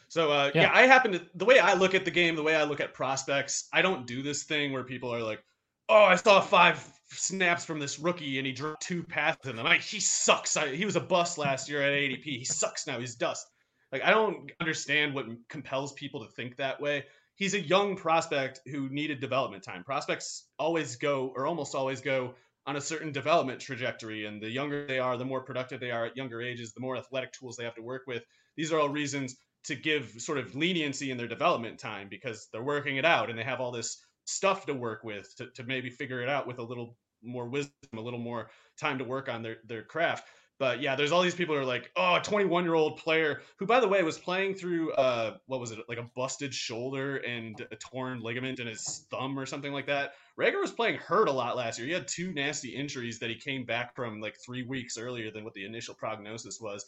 [0.08, 0.62] So uh, yeah.
[0.62, 0.70] yeah.
[0.72, 2.94] I happen to the way I look at the game, the way I look at
[2.94, 5.42] prospects, I don't do this thing where people are like,
[5.88, 9.82] "Oh, I saw five snaps from this rookie and he dropped two passes and like
[9.82, 10.56] he sucks.
[10.56, 12.24] I, he was a bust last year at ADP.
[12.24, 12.98] He sucks now.
[12.98, 13.46] He's dust."
[13.92, 17.04] Like I don't understand what compels people to think that way.
[17.36, 19.84] He's a young prospect who needed development time.
[19.84, 22.34] Prospects always go or almost always go
[22.66, 24.26] on a certain development trajectory.
[24.26, 26.96] And the younger they are, the more productive they are at younger ages, the more
[26.96, 28.22] athletic tools they have to work with.
[28.56, 32.62] These are all reasons to give sort of leniency in their development time because they're
[32.62, 35.90] working it out and they have all this stuff to work with to, to maybe
[35.90, 39.42] figure it out with a little more wisdom, a little more time to work on
[39.42, 40.28] their, their craft.
[40.58, 43.42] But yeah, there's all these people who are like, oh, a 21 year old player
[43.58, 47.16] who, by the way, was playing through uh, what was it, like a busted shoulder
[47.16, 50.12] and a torn ligament in his thumb or something like that.
[50.38, 51.88] Reagor was playing hurt a lot last year.
[51.88, 55.42] He had two nasty injuries that he came back from like three weeks earlier than
[55.42, 56.84] what the initial prognosis was.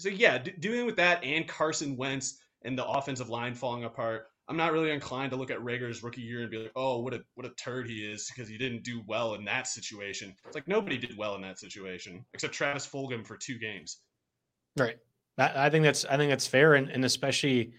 [0.00, 4.28] So yeah, d- dealing with that and Carson Wentz and the offensive line falling apart,
[4.48, 7.12] I'm not really inclined to look at Reagor's rookie year and be like, oh, what
[7.12, 10.34] a what a turd he is because he didn't do well in that situation.
[10.46, 13.98] It's like nobody did well in that situation except Travis Fulgham for two games.
[14.78, 14.96] Right.
[15.36, 17.74] I think that's I think that's fair, and, and especially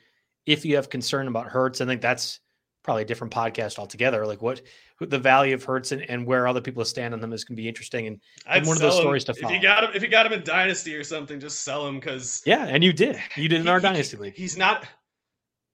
[0.45, 2.39] if you have concern about Hurts, I think that's
[2.84, 4.27] probably a different podcast altogether.
[4.27, 4.62] Like what
[5.09, 7.61] the value of Hurts and, and where other people stand on them is going to
[7.61, 9.01] be interesting and, and one of those him.
[9.01, 9.53] stories to follow.
[9.53, 11.95] If you got him, if you got him in Dynasty or something, just sell him
[11.95, 14.35] because yeah, and you did, you did in our Dynasty league.
[14.35, 14.85] He's not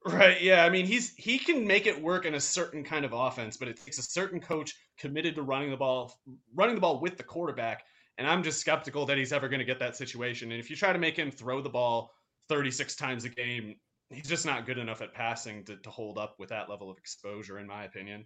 [0.08, 0.42] Right.
[0.42, 0.64] Yeah.
[0.64, 3.68] I mean, he's he can make it work in a certain kind of offense, but
[3.68, 6.14] it takes a certain coach committed to running the ball,
[6.56, 7.84] running the ball with the quarterback.
[8.18, 10.52] And I'm just skeptical that he's ever going to get that situation.
[10.52, 12.12] And if you try to make him throw the ball
[12.50, 13.76] 36 times a game,
[14.10, 16.98] he's just not good enough at passing to, to hold up with that level of
[16.98, 18.26] exposure, in my opinion.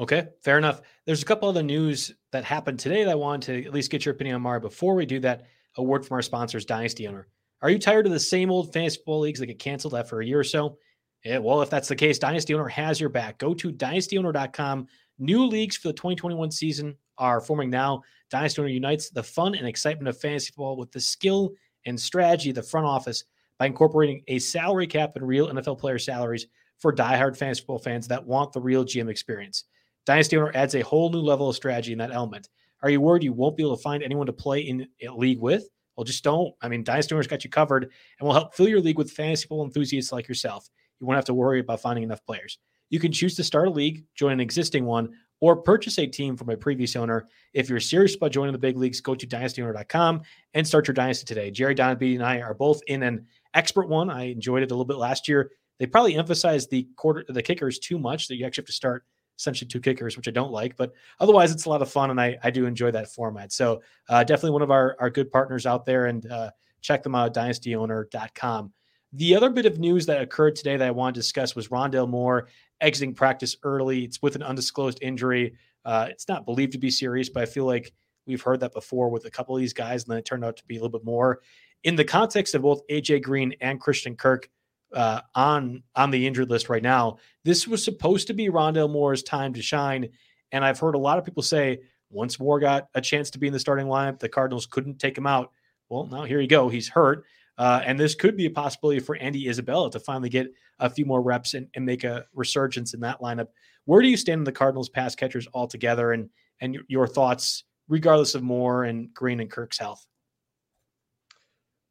[0.00, 0.80] Okay, fair enough.
[1.06, 4.04] There's a couple other news that happened today that I wanted to at least get
[4.04, 4.60] your opinion on, Mara.
[4.60, 7.28] Before we do that, a word from our sponsors, Dynasty Owner.
[7.62, 10.26] Are you tired of the same old fantasy football leagues that get canceled after a
[10.26, 10.78] year or so?
[11.24, 13.38] Yeah, well, if that's the case, Dynasty Owner has your back.
[13.38, 14.86] Go to dynastyowner.com.
[15.18, 18.02] New leagues for the 2021 season are forming now.
[18.30, 21.52] Dynasty Owner unites the fun and excitement of fantasy football with the skill
[21.86, 23.24] and strategy of the front office
[23.58, 28.08] by incorporating a salary cap and real NFL player salaries for diehard fantasy football fans
[28.08, 29.64] that want the real GM experience.
[30.06, 32.48] Dynasty Owner adds a whole new level of strategy in that element.
[32.82, 35.40] Are you worried you won't be able to find anyone to play in a league
[35.40, 35.68] with?
[35.96, 36.52] Well, just don't.
[36.60, 39.42] I mean, Dynasty Owner's got you covered and will help fill your league with fantasy
[39.42, 40.68] football enthusiasts like yourself.
[41.00, 42.58] You won't have to worry about finding enough players.
[42.90, 46.36] You can choose to start a league, join an existing one, or purchase a team
[46.36, 47.28] from a previous owner.
[47.52, 50.22] If you're serious about joining the big leagues, go to dynastyowner.com
[50.54, 51.50] and start your dynasty today.
[51.50, 54.10] Jerry Donaby and I are both in an expert one.
[54.10, 55.50] I enjoyed it a little bit last year.
[55.78, 59.04] They probably emphasized the quarter the kickers too much that you actually have to start
[59.38, 62.20] essentially two kickers, which I don't like, but otherwise it's a lot of fun and
[62.20, 63.52] I, I do enjoy that format.
[63.52, 67.14] So uh, definitely one of our, our good partners out there and uh, check them
[67.14, 68.72] out, dynastyowner.com.
[69.12, 72.08] The other bit of news that occurred today that I want to discuss was Rondale
[72.08, 72.48] Moore
[72.80, 74.04] exiting practice early.
[74.04, 75.54] It's with an undisclosed injury.
[75.84, 77.92] Uh, it's not believed to be serious, but I feel like
[78.26, 80.56] we've heard that before with a couple of these guys, and then it turned out
[80.56, 81.40] to be a little bit more.
[81.84, 84.48] In the context of both AJ Green and Christian Kirk
[84.94, 89.22] uh, on on the injured list right now, this was supposed to be Rondale Moore's
[89.22, 90.08] time to shine,
[90.52, 91.80] and I've heard a lot of people say
[92.10, 95.18] once Moore got a chance to be in the starting lineup, the Cardinals couldn't take
[95.18, 95.50] him out.
[95.88, 96.68] Well, now here you go.
[96.68, 97.24] He's hurt.
[97.56, 101.04] Uh, and this could be a possibility for Andy Isabella to finally get a few
[101.04, 103.46] more reps and, and, make a resurgence in that lineup.
[103.84, 106.30] Where do you stand in the Cardinals pass catchers altogether and
[106.60, 110.04] and your, your thoughts, regardless of Moore and Green and Kirk's health?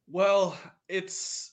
[0.10, 0.58] Well,
[0.90, 1.53] it's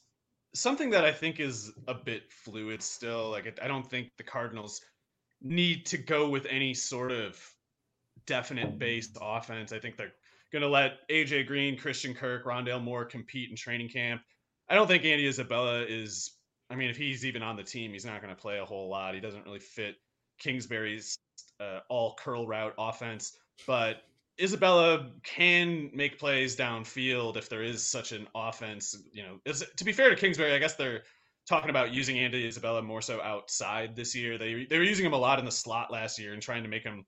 [0.55, 3.31] something that I think is a bit fluid still.
[3.31, 4.81] Like I don't think the Cardinals
[5.43, 7.39] need to go with any sort of
[8.27, 9.73] definite based offense.
[9.73, 10.13] I think they're
[10.53, 14.23] going to let AJ Green, Christian Kirk, Rondale Moore compete in training camp.
[14.69, 16.33] I don't think Andy Isabella is.
[16.71, 18.89] I mean, if he's even on the team, he's not going to play a whole
[18.89, 19.15] lot.
[19.15, 19.97] He doesn't really fit
[20.39, 21.19] Kingsbury's
[21.59, 23.37] uh, all curl route offense.
[23.67, 24.03] But
[24.41, 28.97] Isabella can make plays downfield if there is such an offense.
[29.13, 31.03] You know, to be fair to Kingsbury, I guess they're
[31.49, 34.39] talking about using Andy Isabella more so outside this year.
[34.39, 36.69] They they were using him a lot in the slot last year and trying to
[36.69, 37.05] make him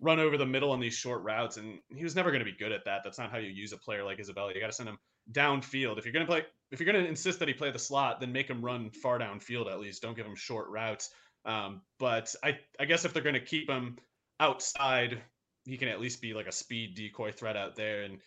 [0.00, 2.56] run over the middle on these short routes, and he was never going to be
[2.58, 3.02] good at that.
[3.04, 4.52] That's not how you use a player like Isabella.
[4.52, 4.98] You got to send him
[5.30, 5.98] downfield.
[5.98, 8.20] If you're going to play, if you're going to insist that he play the slot,
[8.20, 10.02] then make him run far downfield at least.
[10.02, 11.10] Don't give him short routes.
[11.44, 13.96] Um, but I, I guess if they're going to keep him
[14.40, 15.22] outside,
[15.64, 18.02] he can at least be like a speed decoy threat out there.
[18.02, 18.18] And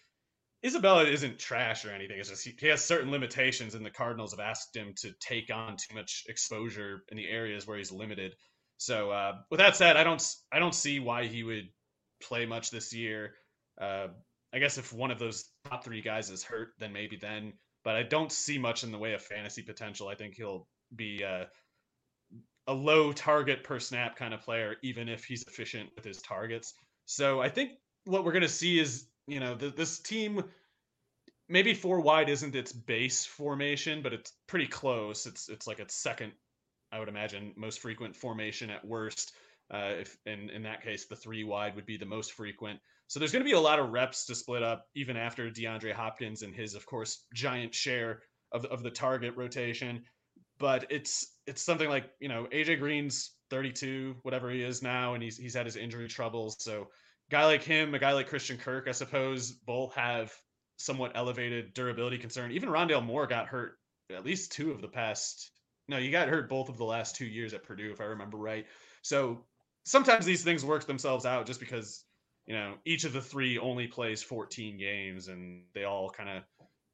[0.65, 2.19] Isabella isn't trash or anything.
[2.19, 5.53] It's just he, he has certain limitations, and the Cardinals have asked him to take
[5.53, 8.35] on too much exposure in the areas where he's limited.
[8.77, 11.69] So uh, with that said, I don't I don't see why he would
[12.21, 13.33] play much this year.
[13.79, 14.07] Uh,
[14.53, 17.53] I guess if one of those top three guys is hurt, then maybe then.
[17.83, 20.07] But I don't see much in the way of fantasy potential.
[20.07, 21.45] I think he'll be uh,
[22.67, 26.73] a low target per snap kind of player, even if he's efficient with his targets.
[27.05, 27.71] So I think
[28.05, 30.43] what we're going to see is, you know, this team
[31.47, 35.25] maybe four wide isn't its base formation, but it's pretty close.
[35.25, 36.33] It's it's like its second
[36.91, 39.33] I would imagine most frequent formation at worst.
[39.71, 42.79] Uh, if in in that case, the three wide would be the most frequent.
[43.07, 45.93] So there's going to be a lot of reps to split up, even after DeAndre
[45.93, 50.03] Hopkins and his, of course, giant share of of the target rotation.
[50.57, 55.23] But it's it's something like you know AJ Green's 32, whatever he is now, and
[55.23, 56.57] he's he's had his injury troubles.
[56.59, 56.87] So
[57.29, 60.33] guy like him, a guy like Christian Kirk, I suppose, both have
[60.77, 62.51] somewhat elevated durability concern.
[62.51, 63.77] Even Rondale Moore got hurt
[64.11, 65.51] at least two of the past
[65.87, 68.37] no, you got hurt both of the last two years at Purdue, if I remember
[68.37, 68.65] right.
[69.01, 69.45] So
[69.83, 72.03] sometimes these things work themselves out just because,
[72.47, 76.43] you know, each of the three only plays 14 games and they all kind of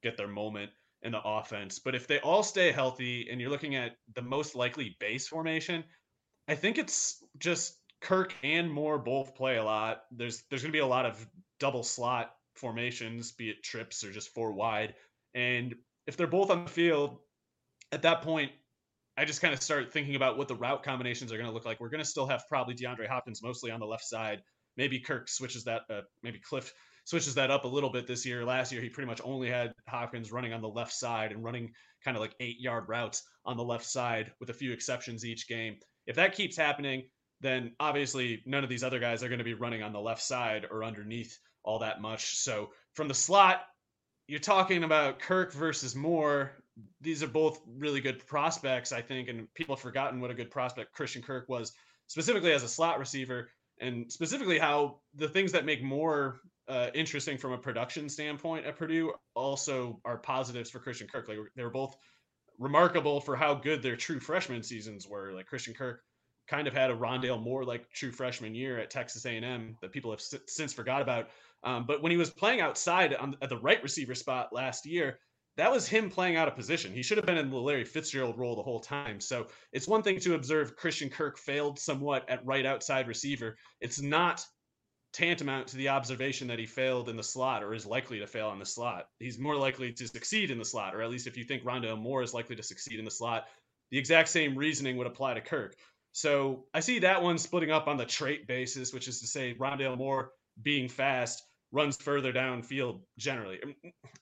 [0.02, 0.70] get their moment
[1.02, 1.78] in the offense.
[1.78, 5.84] But if they all stay healthy and you're looking at the most likely base formation,
[6.48, 10.02] I think it's just Kirk and Moore both play a lot.
[10.10, 11.24] There's there's going to be a lot of
[11.60, 14.94] double slot formations, be it trips or just four wide.
[15.34, 15.74] And
[16.06, 17.18] if they're both on the field,
[17.92, 18.50] at that point,
[19.16, 21.64] I just kind of start thinking about what the route combinations are going to look
[21.66, 21.80] like.
[21.80, 24.42] We're going to still have probably DeAndre Hopkins mostly on the left side.
[24.76, 26.72] Maybe Kirk switches that, uh, maybe Cliff
[27.04, 28.44] switches that up a little bit this year.
[28.44, 31.72] Last year, he pretty much only had Hopkins running on the left side and running
[32.02, 35.46] kind of like eight yard routes on the left side with a few exceptions each
[35.46, 35.76] game.
[36.06, 37.04] If that keeps happening,
[37.40, 40.22] then obviously none of these other guys are going to be running on the left
[40.22, 42.36] side or underneath all that much.
[42.38, 43.62] So from the slot,
[44.28, 46.52] you're talking about Kirk versus Moore
[47.00, 50.50] these are both really good prospects, I think, and people have forgotten what a good
[50.50, 51.72] prospect Christian Kirk was,
[52.06, 57.36] specifically as a slot receiver, and specifically how the things that make Moore uh, interesting
[57.36, 61.28] from a production standpoint at Purdue also are positives for Christian Kirk.
[61.28, 61.96] Like they were both
[62.62, 65.32] remarkable for how good their true freshman seasons were.
[65.32, 66.02] Like Christian Kirk
[66.48, 70.10] kind of had a Rondale Moore like true freshman year at Texas A&M that people
[70.10, 71.28] have since forgot about.
[71.64, 75.18] Um, but when he was playing outside on, at the right receiver spot last year,
[75.56, 76.92] that was him playing out of position.
[76.92, 79.20] He should have been in the Larry Fitzgerald role the whole time.
[79.20, 83.56] So it's one thing to observe Christian Kirk failed somewhat at right outside receiver.
[83.80, 84.44] It's not
[85.12, 88.50] tantamount to the observation that he failed in the slot or is likely to fail
[88.52, 89.06] in the slot.
[89.18, 92.00] He's more likely to succeed in the slot, or at least if you think Rondale
[92.00, 93.46] Moore is likely to succeed in the slot,
[93.90, 95.74] the exact same reasoning would apply to Kirk.
[96.12, 99.54] So I see that one splitting up on the trait basis, which is to say
[99.54, 103.74] Rondale Moore being fast runs further downfield generally, um,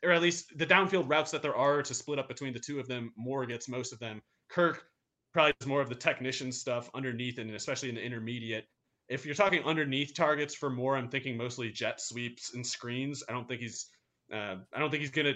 [0.04, 2.78] or at least the downfield routes that there are to split up between the two
[2.78, 3.12] of them.
[3.16, 4.22] Moore gets most of them.
[4.48, 4.84] Kirk
[5.32, 8.66] probably does more of the technician stuff underneath, and especially in the intermediate.
[9.10, 13.22] If you're talking underneath targets for Moore, I'm thinking mostly jet sweeps and screens.
[13.28, 13.88] I don't think he's,
[14.32, 15.34] uh, I don't think he's gonna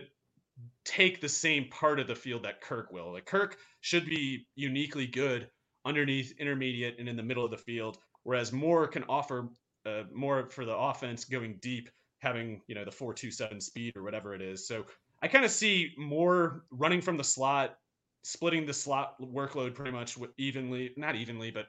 [0.84, 3.12] take the same part of the field that Kirk will.
[3.12, 5.50] Like Kirk should be uniquely good
[5.84, 9.48] underneath, intermediate, and in the middle of the field, whereas Moore can offer
[9.84, 14.34] uh, more for the offense going deep having you know the 427 speed or whatever
[14.34, 14.86] it is so
[15.20, 17.76] i kind of see Moore running from the slot
[18.22, 21.66] splitting the slot workload pretty much evenly not evenly but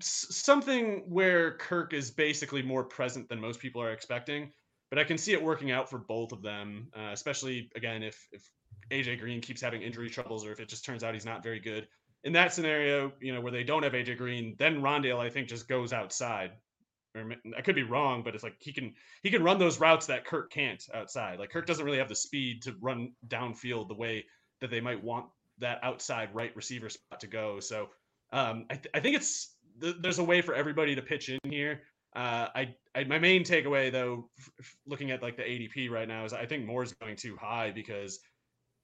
[0.00, 4.50] something where kirk is basically more present than most people are expecting
[4.90, 8.28] but i can see it working out for both of them uh, especially again if
[8.32, 8.50] if
[8.90, 11.60] aj green keeps having injury troubles or if it just turns out he's not very
[11.60, 11.88] good
[12.24, 15.48] in that scenario, you know, where they don't have AJ Green, then Rondale I think
[15.48, 16.52] just goes outside
[17.14, 20.06] or I could be wrong, but it's like he can he can run those routes
[20.06, 21.38] that Kirk can't outside.
[21.38, 24.26] Like Kirk doesn't really have the speed to run downfield the way
[24.60, 25.26] that they might want
[25.58, 27.60] that outside right receiver spot to go.
[27.60, 27.88] So
[28.32, 31.38] um, I, th- I think it's th- there's a way for everybody to pitch in
[31.44, 31.82] here.
[32.16, 36.24] Uh, I, I, my main takeaway though, f- looking at like the ADP right now
[36.24, 38.18] is I think Moore's going too high because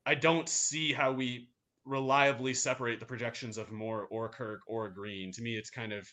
[0.06, 1.48] I don't see how we
[1.84, 5.32] reliably separate the projections of Moore or Kirk or Green.
[5.32, 6.12] To me, it's kind of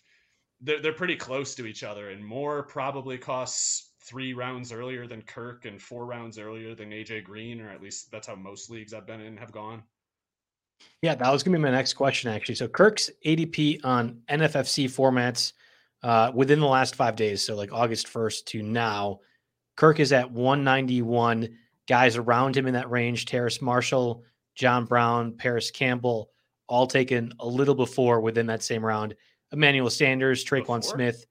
[0.61, 5.21] they're, they're pretty close to each other, and Moore probably costs three rounds earlier than
[5.21, 8.93] Kirk and four rounds earlier than AJ Green, or at least that's how most leagues
[8.93, 9.83] I've been in have gone.
[11.01, 12.55] Yeah, that was going to be my next question, actually.
[12.55, 15.53] So Kirk's ADP on NFFC formats
[16.03, 19.19] uh, within the last five days, so like August 1st to now,
[19.75, 21.57] Kirk is at 191.
[21.87, 24.23] Guys around him in that range Terrace Marshall,
[24.55, 26.29] John Brown, Parris Campbell,
[26.67, 29.15] all taken a little before within that same round.
[29.51, 30.81] Emmanuel Sanders, Tre'Quan before?
[30.81, 31.25] Smith.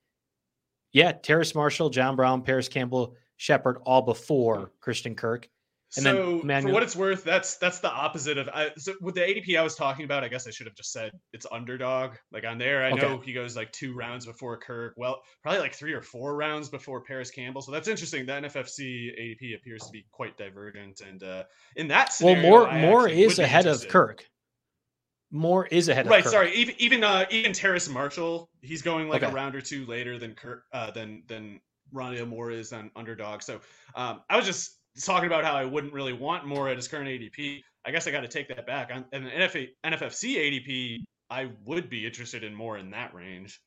[0.93, 5.49] Yeah, Terrace Marshall, John Brown, Parris Campbell, Shepard, all before Christian Kirk.
[5.96, 9.16] And so, Emmanuel- for what it's worth, that's that's the opposite of I, so with
[9.16, 10.22] the ADP I was talking about.
[10.22, 12.12] I guess I should have just said it's underdog.
[12.31, 13.00] Like on there, I okay.
[13.00, 14.94] know he goes like two rounds before Kirk.
[14.96, 17.61] Well, probably like three or four rounds before Parris Campbell.
[17.61, 18.24] So that's interesting.
[18.24, 21.42] The NFFC ADP appears to be quite divergent, and uh,
[21.74, 24.24] in that scenario, well, Moore Moore is ahead of Kirk.
[25.33, 26.24] Moore is ahead right.
[26.24, 26.55] Sorry.
[26.55, 29.33] Even even uh, even Terrace Marshall, he's going like okay.
[29.33, 31.61] a round or two later than Kurt uh, than than
[31.92, 33.42] Ronnie Moore is on underdog.
[33.42, 33.61] So
[33.94, 37.09] um, I was just talking about how I wouldn't really want Moore at his current
[37.09, 37.62] ADP.
[37.87, 38.90] I guess I got to take that back.
[38.90, 40.98] And an NFA, NFFC ADP,
[41.31, 43.61] I would be interested in Moore in that range.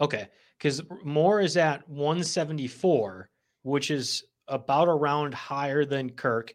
[0.00, 3.30] Okay, because Moore is at 174,
[3.62, 6.52] which is about a round higher than Kirk.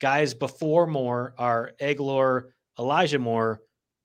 [0.00, 3.60] Guys before Moore are Agholor, Elijah Moore,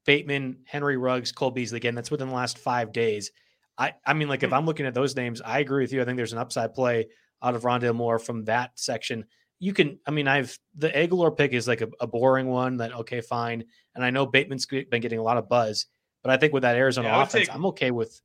[0.06, 1.78] Bateman, Henry Ruggs, Cole Beasley.
[1.78, 3.32] Again, that's within the last five days.
[3.78, 4.56] I, I mean, like if hmm.
[4.56, 6.02] I'm looking at those names, I agree with you.
[6.02, 7.08] I think there's an upside play
[7.44, 9.26] out of Rondale Moore from that section.
[9.60, 12.94] You can, I mean, I've the Agholor pick is like a, a, boring one that
[12.94, 13.64] okay, fine.
[13.96, 15.88] And I know Bateman's been getting a lot of buzz,
[16.24, 18.22] but I think with that Arizona yeah, offense, take, I'm okay with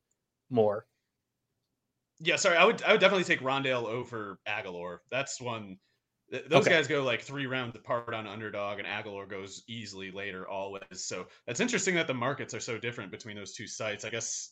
[0.50, 0.86] Moore
[2.20, 4.98] Yeah, sorry, I would I would definitely take Rondale over Agholor.
[5.10, 5.78] That's one
[6.32, 6.70] those okay.
[6.70, 10.82] guys go like three rounds apart on underdog, and Agholor goes easily later always.
[10.94, 14.04] So that's interesting that the markets are so different between those two sites.
[14.04, 14.51] I guess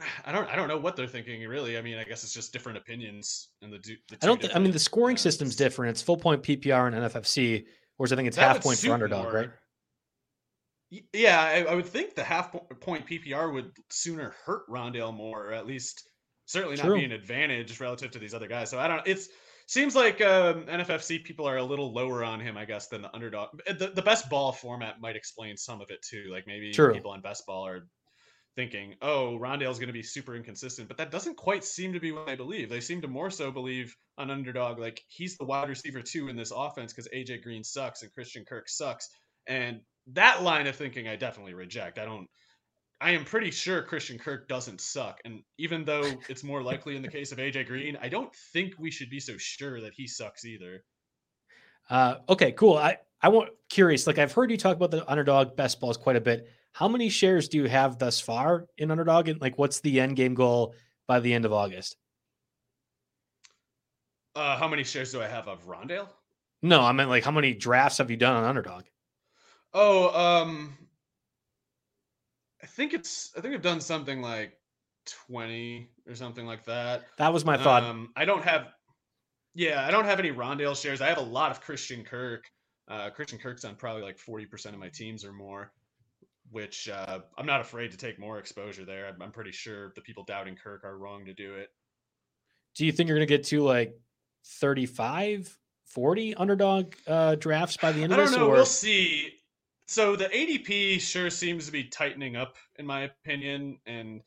[0.24, 1.78] I don't I don't know what they're thinking really.
[1.78, 3.78] I mean, I guess it's just different opinions and the.
[3.78, 4.40] the I don't.
[4.40, 5.90] Th- I mean, the scoring uh, system's different.
[5.90, 7.64] It's full point PPR and NFFC,
[7.96, 9.32] whereas I think it's half point for underdog, more.
[9.32, 9.50] right?
[11.12, 15.52] Yeah, I, I, would think the half point PPR would sooner hurt Rondale Moore, or
[15.52, 16.10] at least
[16.46, 16.90] certainly True.
[16.90, 18.70] not be an advantage relative to these other guys.
[18.70, 19.06] So I don't.
[19.06, 19.28] It's
[19.66, 23.14] seems like um, NFFC people are a little lower on him, I guess, than the
[23.14, 23.50] underdog.
[23.68, 26.24] The, the best ball format might explain some of it too.
[26.28, 26.92] Like maybe True.
[26.92, 27.86] people on best ball are
[28.56, 32.12] thinking, oh, Rondale's going to be super inconsistent, but that doesn't quite seem to be
[32.12, 32.68] what I believe.
[32.68, 36.36] They seem to more so believe on underdog, like he's the wide receiver two in
[36.36, 39.08] this offense because AJ Green sucks and Christian Kirk sucks.
[39.46, 41.98] And that line of thinking I definitely reject.
[41.98, 42.28] I don't
[43.00, 45.20] I am pretty sure Christian Kirk doesn't suck.
[45.24, 48.74] And even though it's more likely in the case of AJ Green, I don't think
[48.78, 50.84] we should be so sure that he sucks either.
[51.88, 52.76] Uh, okay, cool.
[52.76, 56.16] I, I want curious, like I've heard you talk about the underdog best balls quite
[56.16, 56.46] a bit.
[56.72, 59.28] How many shares do you have thus far in underdog?
[59.28, 60.74] And like what's the end game goal
[61.06, 61.96] by the end of August?
[64.34, 66.08] Uh, how many shares do I have of Rondale?
[66.62, 68.84] No, I meant like how many drafts have you done on underdog?
[69.72, 70.76] Oh, um,
[72.62, 74.52] I think it's I think I've done something like
[75.06, 77.04] 20 or something like that.
[77.18, 77.82] That was my thought.
[77.82, 78.68] Um, I don't have
[79.54, 81.00] yeah, I don't have any Rondale shares.
[81.00, 82.44] I have a lot of Christian Kirk.
[82.88, 85.72] Uh, Christian Kirk's on probably like 40% of my teams or more,
[86.50, 89.06] which uh, I'm not afraid to take more exposure there.
[89.08, 91.68] I'm, I'm pretty sure the people doubting Kirk are wrong to do it.
[92.76, 93.94] Do you think you're going to get to like
[94.60, 98.30] 35, 40 underdog uh, drafts by the end of I this?
[98.32, 98.46] don't know.
[98.48, 99.30] or- We'll see.
[99.86, 104.20] So the ADP sure seems to be tightening up, in my opinion, and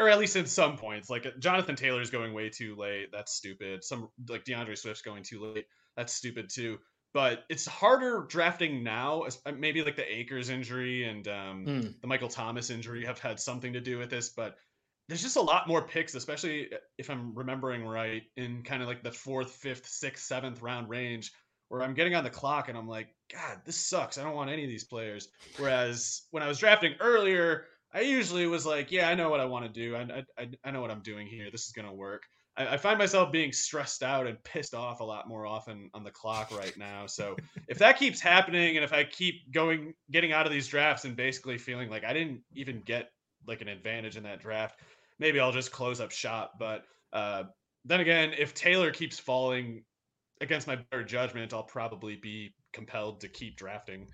[0.00, 1.10] or at least in some points.
[1.10, 3.08] Like Jonathan Taylor's going way too late.
[3.12, 3.84] That's stupid.
[3.84, 5.66] Some like DeAndre Swift's going too late.
[5.94, 6.78] That's stupid too.
[7.14, 9.22] But it's harder drafting now.
[9.46, 11.88] uh, Maybe like the Akers injury and um, Hmm.
[12.02, 14.30] the Michael Thomas injury have had something to do with this.
[14.30, 14.58] But
[15.08, 19.02] there's just a lot more picks, especially if I'm remembering right, in kind of like
[19.02, 21.32] the fourth, fifth, sixth, seventh round range,
[21.68, 24.18] where I'm getting on the clock and I'm like, God, this sucks.
[24.18, 25.28] I don't want any of these players.
[25.56, 29.44] Whereas when I was drafting earlier, I usually was like, Yeah, I know what I
[29.44, 29.94] want to do.
[29.96, 31.50] I I, I know what I'm doing here.
[31.50, 32.24] This is gonna work.
[32.56, 36.04] I, I find myself being stressed out and pissed off a lot more often on
[36.04, 37.06] the clock right now.
[37.06, 37.36] So
[37.68, 41.16] if that keeps happening, and if I keep going, getting out of these drafts, and
[41.16, 43.10] basically feeling like I didn't even get
[43.46, 44.80] like an advantage in that draft,
[45.18, 46.54] maybe I'll just close up shop.
[46.58, 47.44] But uh,
[47.84, 49.84] then again, if Taylor keeps falling
[50.40, 54.06] against my better judgment, I'll probably be compelled to keep drafting.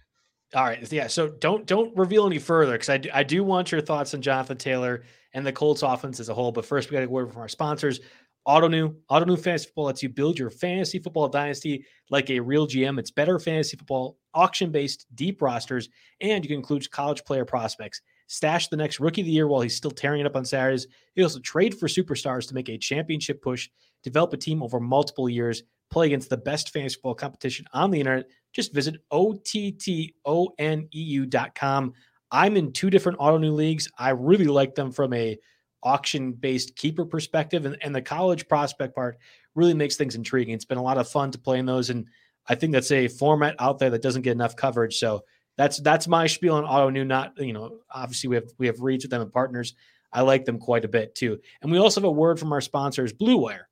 [0.54, 1.06] All right, yeah.
[1.06, 4.22] So don't don't reveal any further because I do, I do want your thoughts on
[4.22, 6.50] Jonathan Taylor and the Colts offense as a whole.
[6.50, 8.00] But first, we got a word from our sponsors.
[8.46, 12.98] Ottoneu, Ottoneu Fantasy Football lets you build your fantasy football dynasty like a real GM.
[12.98, 15.88] It's better fantasy football, auction based, deep rosters,
[16.20, 18.00] and you can include college player prospects.
[18.28, 20.86] Stash the next rookie of the year while he's still tearing it up on Saturdays.
[21.14, 23.68] You also trade for superstars to make a championship push,
[24.02, 27.98] develop a team over multiple years, play against the best fantasy football competition on the
[27.98, 28.26] internet.
[28.52, 31.92] Just visit OTTONEU.com.
[32.32, 33.88] I'm in two different Ottoneu leagues.
[33.98, 35.36] I really like them from a
[35.82, 39.18] auction based keeper perspective, and, and the college prospect part
[39.54, 40.54] really makes things intriguing.
[40.54, 42.06] It's been a lot of fun to play in those, and
[42.46, 44.98] I think that's a format out there that doesn't get enough coverage.
[44.98, 45.24] So
[45.56, 47.06] that's that's my spiel on Ottoneu.
[47.06, 49.74] Not you know, obviously we have we have reads with them and partners.
[50.12, 51.38] I like them quite a bit too.
[51.62, 53.68] And we also have a word from our sponsors, Blue Wire.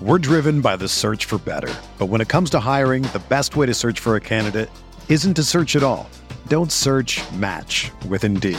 [0.00, 1.72] We're driven by the search for better.
[1.98, 4.70] But when it comes to hiring, the best way to search for a candidate
[5.08, 6.08] isn't to search at all.
[6.48, 8.58] Don't search match with Indeed.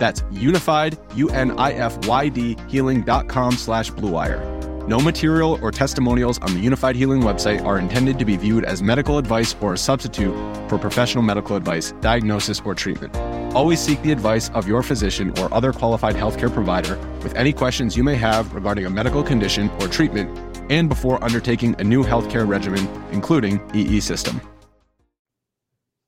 [0.00, 4.60] That's unifyd, U-N-I-F-Y-D, healing.com slash bluewire.
[4.88, 8.82] No material or testimonials on the Unifyd Healing website are intended to be viewed as
[8.82, 10.34] medical advice or a substitute
[10.70, 13.14] for professional medical advice, diagnosis, or treatment.
[13.54, 17.94] Always seek the advice of your physician or other qualified healthcare provider with any questions
[17.94, 20.36] you may have regarding a medical condition or treatment
[20.70, 24.40] and before undertaking a new healthcare regimen, including EE system.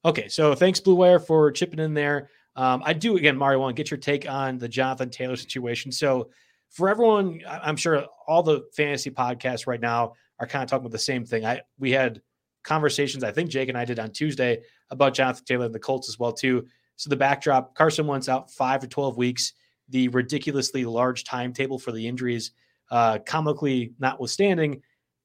[0.04, 2.30] Okay, so thanks Blue Wire for chipping in there.
[2.56, 5.90] Um, I do again, Mario, want to get your take on the Jonathan Taylor situation.
[5.90, 6.30] So
[6.70, 10.92] for everyone, I'm sure all the fantasy podcasts right now are kind of talking about
[10.92, 11.44] the same thing.
[11.46, 12.20] I we had
[12.64, 16.08] conversations, I think Jake and I did on Tuesday about Jonathan Taylor and the Colts
[16.08, 16.66] as well too.
[16.96, 19.54] So the backdrop, Carson Wentz out five to twelve weeks.
[19.88, 22.52] The ridiculously large timetable for the injuries,
[22.90, 24.80] uh, comically notwithstanding,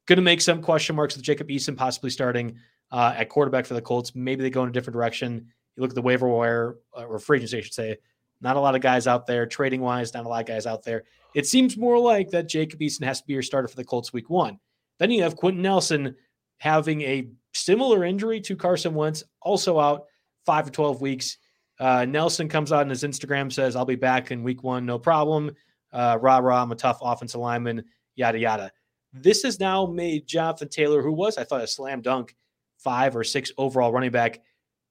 [0.08, 2.58] going to make some question marks with Jacob Eason possibly starting
[2.92, 4.14] uh, at quarterback for the Colts.
[4.16, 5.48] Maybe they go in a different direction.
[5.78, 7.98] You look at the waiver wire uh, or free agency, I should say.
[8.42, 10.14] Not a lot of guys out there trading wise.
[10.14, 11.04] Not a lot of guys out there.
[11.36, 14.12] It seems more like that Jacob Eason has to be your starter for the Colts
[14.12, 14.60] week one.
[15.00, 16.16] Then you have Quenton Nelson
[16.58, 20.06] having a similar injury to Carson Wentz, also out
[20.46, 21.38] five to 12 weeks.
[21.80, 24.98] Uh, Nelson comes out on his Instagram, says, I'll be back in week one, no
[24.98, 25.52] problem.
[25.94, 27.84] Uh, rah, rah, I'm a tough offensive lineman,
[28.16, 28.72] yada, yada.
[29.14, 32.36] This has now made Jonathan Taylor, who was, I thought, a slam dunk
[32.78, 34.42] five or six overall running back,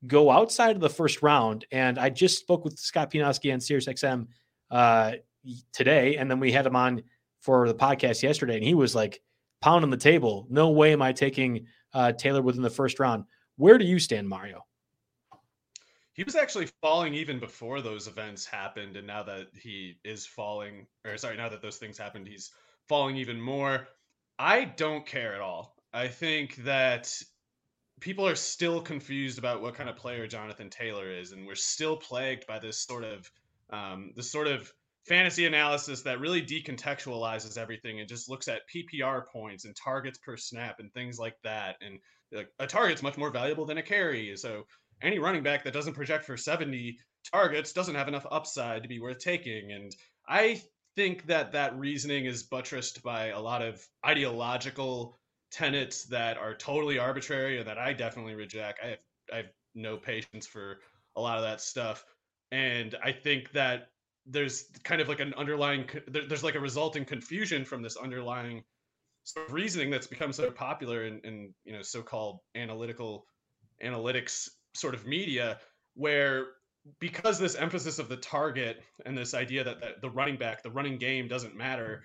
[0.07, 1.65] go outside of the first round.
[1.73, 4.27] And I just spoke with Scott Pianowski on SiriusXM
[4.71, 5.13] uh,
[5.73, 7.03] today, and then we had him on
[7.41, 9.21] for the podcast yesterday, and he was like
[9.61, 10.47] pounding the table.
[10.51, 13.25] No way am I taking uh, Taylor within the first round.
[13.57, 14.65] Where do you stand, Mario?
[16.13, 20.87] He was actually falling even before those events happened, and now that he is falling,
[21.05, 22.51] or sorry, now that those things happened, he's
[22.89, 23.89] falling even more.
[24.39, 25.77] I don't care at all.
[25.93, 27.23] I think that
[28.01, 31.97] people are still confused about what kind of player Jonathan Taylor is, and we're still
[31.97, 33.31] plagued by this sort of
[33.71, 34.73] um, this sort of
[35.07, 40.37] fantasy analysis that really decontextualizes everything and just looks at PPR points and targets per
[40.37, 41.77] snap and things like that.
[41.81, 41.99] And
[42.33, 44.37] like, a target's much more valuable than a carry.
[44.37, 44.65] So
[45.03, 46.99] any running back that doesn't project for 70
[47.33, 49.73] targets doesn't have enough upside to be worth taking.
[49.73, 49.95] And
[50.29, 50.61] I
[50.97, 55.17] think that that reasoning is buttressed by a lot of ideological
[55.51, 58.81] tenets that are totally arbitrary or that I definitely reject.
[58.83, 58.99] I have
[59.33, 60.79] I have no patience for
[61.17, 62.05] a lot of that stuff.
[62.53, 63.89] And I think that
[64.27, 68.63] there's kind of like an underlying there's like a resulting confusion from this underlying
[69.25, 73.27] sort of reasoning that's become so popular in, in you know so-called analytical
[73.85, 75.59] analytics sort of media
[75.95, 76.47] where
[77.01, 80.71] because this emphasis of the target and this idea that, that the running back the
[80.71, 82.05] running game doesn't matter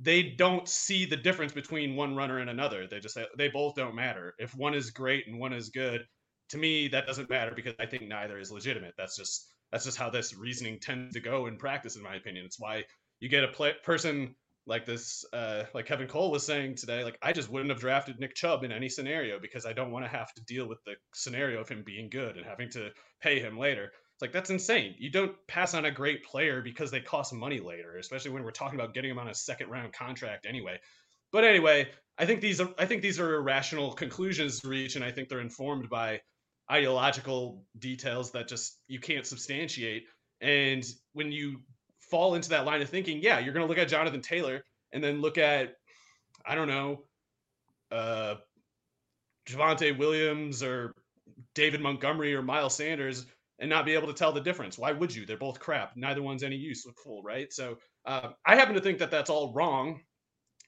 [0.00, 3.94] they don't see the difference between one runner and another they just they both don't
[3.94, 6.06] matter if one is great and one is good
[6.48, 9.98] to me that doesn't matter because i think neither is legitimate that's just that's just
[9.98, 12.44] how this reasoning tends to go in practice, in my opinion.
[12.44, 12.84] It's why
[13.20, 14.34] you get a play- person
[14.66, 17.04] like this, uh, like Kevin Cole was saying today.
[17.04, 20.04] Like I just wouldn't have drafted Nick Chubb in any scenario because I don't want
[20.04, 22.90] to have to deal with the scenario of him being good and having to
[23.20, 23.92] pay him later.
[24.20, 24.94] It's like that's insane.
[24.98, 28.50] You don't pass on a great player because they cost money later, especially when we're
[28.50, 30.78] talking about getting him on a second round contract anyway.
[31.32, 35.02] But anyway, I think these are I think these are irrational conclusions to reach, and
[35.02, 36.20] I think they're informed by
[36.70, 40.04] ideological details that just you can't substantiate.
[40.42, 41.60] And when you
[42.10, 44.62] fall into that line of thinking, yeah, you're going to look at Jonathan Taylor
[44.92, 45.76] and then look at,
[46.44, 47.04] I don't know,
[47.90, 48.34] uh,
[49.48, 50.94] Javonte Williams or
[51.54, 53.24] David Montgomery or Miles Sanders
[53.60, 54.78] and not be able to tell the difference.
[54.78, 55.26] Why would you?
[55.26, 55.96] They're both crap.
[55.96, 57.52] Neither one's any use useful, right?
[57.52, 60.00] So uh, I happen to think that that's all wrong.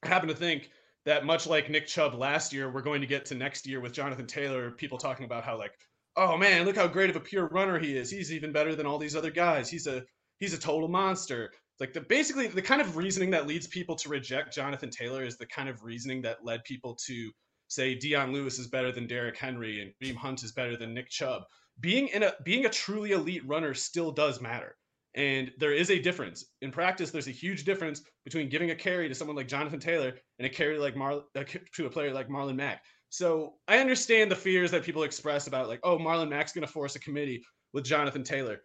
[0.03, 0.70] I happen to think
[1.05, 3.93] that much like Nick Chubb last year, we're going to get to next year with
[3.93, 5.72] Jonathan Taylor, people talking about how like
[6.16, 8.11] oh man, look how great of a pure runner he is.
[8.11, 9.68] He's even better than all these other guys.
[9.68, 10.05] He's a
[10.38, 11.51] he's a total monster.
[11.80, 15.36] Like the basically the kind of reasoning that leads people to reject Jonathan Taylor is
[15.36, 17.30] the kind of reasoning that led people to
[17.68, 21.09] say Dion Lewis is better than Derrick Henry and Kareem Hunt is better than Nick
[21.09, 21.43] Chubb.
[21.82, 24.76] Being in a being a truly elite runner still does matter.
[25.14, 26.46] And there is a difference.
[26.62, 30.14] In practice, there's a huge difference between giving a carry to someone like Jonathan Taylor
[30.38, 32.82] and a carry like Mar- uh, to a player like Marlon Mack.
[33.10, 36.72] So I understand the fears that people express about like, oh, Marlon Mack's going to
[36.72, 38.62] force a committee with Jonathan Taylor.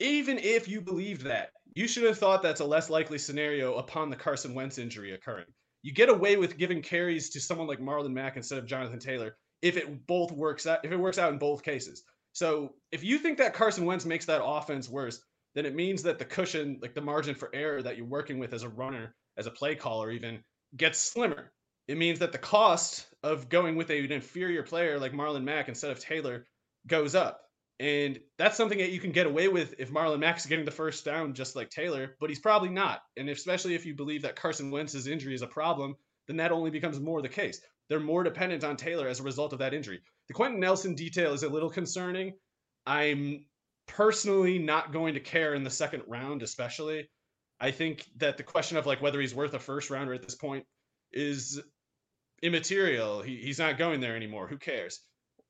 [0.00, 4.10] Even if you believed that, you should have thought that's a less likely scenario upon
[4.10, 5.46] the Carson Wentz injury occurring.
[5.82, 9.36] You get away with giving carries to someone like Marlon Mack instead of Jonathan Taylor
[9.62, 12.02] if it both works out if it works out in both cases.
[12.36, 15.20] So if you think that Carson Wentz makes that offense worse,
[15.54, 18.52] then it means that the cushion, like the margin for error that you're working with
[18.52, 20.42] as a runner, as a play caller, even
[20.76, 21.52] gets slimmer
[21.88, 25.90] it means that the cost of going with an inferior player like Marlon Mack instead
[25.90, 26.46] of Taylor
[26.86, 27.42] goes up.
[27.78, 30.70] And that's something that you can get away with if Marlon Mack is getting the
[30.70, 33.02] first down, just like Taylor, but he's probably not.
[33.16, 35.94] And especially if you believe that Carson Wentz's injury is a problem,
[36.26, 37.60] then that only becomes more the case.
[37.88, 40.00] They're more dependent on Taylor as a result of that injury.
[40.28, 42.34] The Quenton Nelson detail is a little concerning.
[42.86, 43.44] I'm
[43.86, 47.08] personally not going to care in the second round, especially.
[47.60, 50.34] I think that the question of like whether he's worth a first rounder at this
[50.34, 50.64] point
[51.12, 51.60] is
[52.42, 53.22] immaterial.
[53.22, 54.46] He, he's not going there anymore.
[54.46, 55.00] Who cares?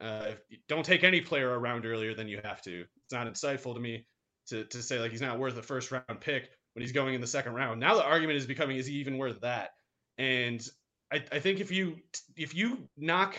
[0.01, 0.33] Uh,
[0.68, 2.85] don't take any player around earlier than you have to.
[3.05, 4.07] It's not insightful to me
[4.49, 7.20] to, to say like he's not worth a first round pick when he's going in
[7.20, 7.81] the second round.
[7.81, 9.70] Now the argument is becoming is he even worth that?
[10.18, 10.66] And
[11.12, 11.97] I, I think if you
[12.37, 13.37] if you knock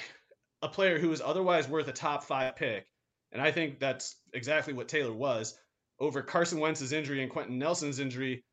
[0.62, 2.88] a player who is otherwise worth a top five pick,
[3.32, 5.58] and I think that's exactly what Taylor was
[6.00, 8.44] over Carson Wentz's injury and Quenton Nelson's injury,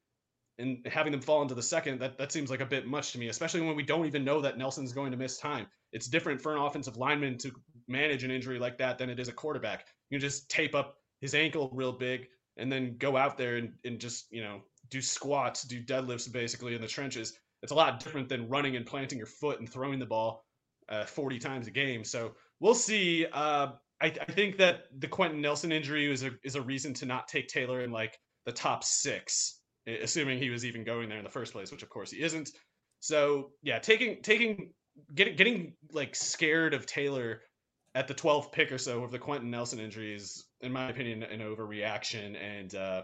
[0.58, 3.18] and having them fall into the second, that, that seems like a bit much to
[3.18, 5.66] me, especially when we don't even know that Nelson's going to miss time.
[5.92, 7.52] It's different for an offensive lineman to
[7.88, 9.86] manage an injury like that than it is a quarterback.
[10.10, 13.98] You just tape up his ankle real big and then go out there and, and
[13.98, 17.36] just, you know, do squats, do deadlifts basically in the trenches.
[17.62, 20.43] It's a lot different than running and planting your foot and throwing the ball
[20.88, 22.04] uh, 40 times a game.
[22.04, 23.26] So we'll see.
[23.32, 23.68] Uh,
[24.00, 27.28] I, I, think that the Quenton Nelson injury is a, is a reason to not
[27.28, 31.30] take Taylor in like the top six, assuming he was even going there in the
[31.30, 32.50] first place, which of course he isn't.
[33.00, 34.72] So yeah, taking taking
[35.14, 37.42] getting getting like scared of Taylor
[37.94, 41.22] at the 12th pick or so of the Quenton Nelson injury is, in my opinion,
[41.22, 42.36] an overreaction.
[42.40, 43.02] And uh,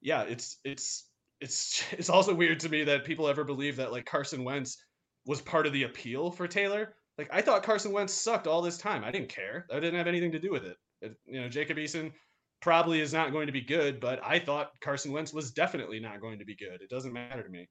[0.00, 1.08] yeah, it's it's
[1.40, 4.82] it's it's also weird to me that people ever believe that like Carson Wentz
[5.26, 6.94] was part of the appeal for Taylor.
[7.18, 9.04] Like I thought Carson Wentz sucked all this time.
[9.04, 9.66] I didn't care.
[9.70, 10.76] I didn't have anything to do with it.
[11.02, 12.12] it you know, Jacob Eason
[12.60, 16.20] probably is not going to be good, but I thought Carson Wentz was definitely not
[16.20, 16.80] going to be good.
[16.82, 17.68] It doesn't matter to me.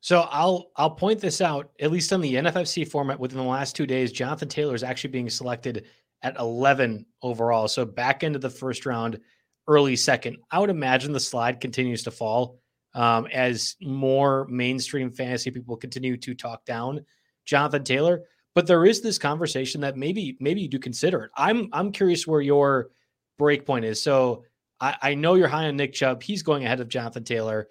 [0.00, 3.76] So I'll I'll point this out at least on the NFFC format within the last
[3.76, 4.12] two days.
[4.12, 5.86] Jonathan Taylor is actually being selected
[6.22, 9.18] at 11 overall, so back into the first round,
[9.68, 10.36] early second.
[10.50, 12.60] I would imagine the slide continues to fall
[12.94, 17.04] um, as more mainstream fantasy people continue to talk down
[17.50, 18.22] Jonathan Taylor.
[18.54, 21.30] But there is this conversation that maybe maybe you do consider it.
[21.36, 22.88] I'm I'm curious where your
[23.38, 24.02] break point is.
[24.02, 24.44] So
[24.80, 26.22] I, I know you're high on Nick Chubb.
[26.22, 27.68] He's going ahead of Jonathan Taylor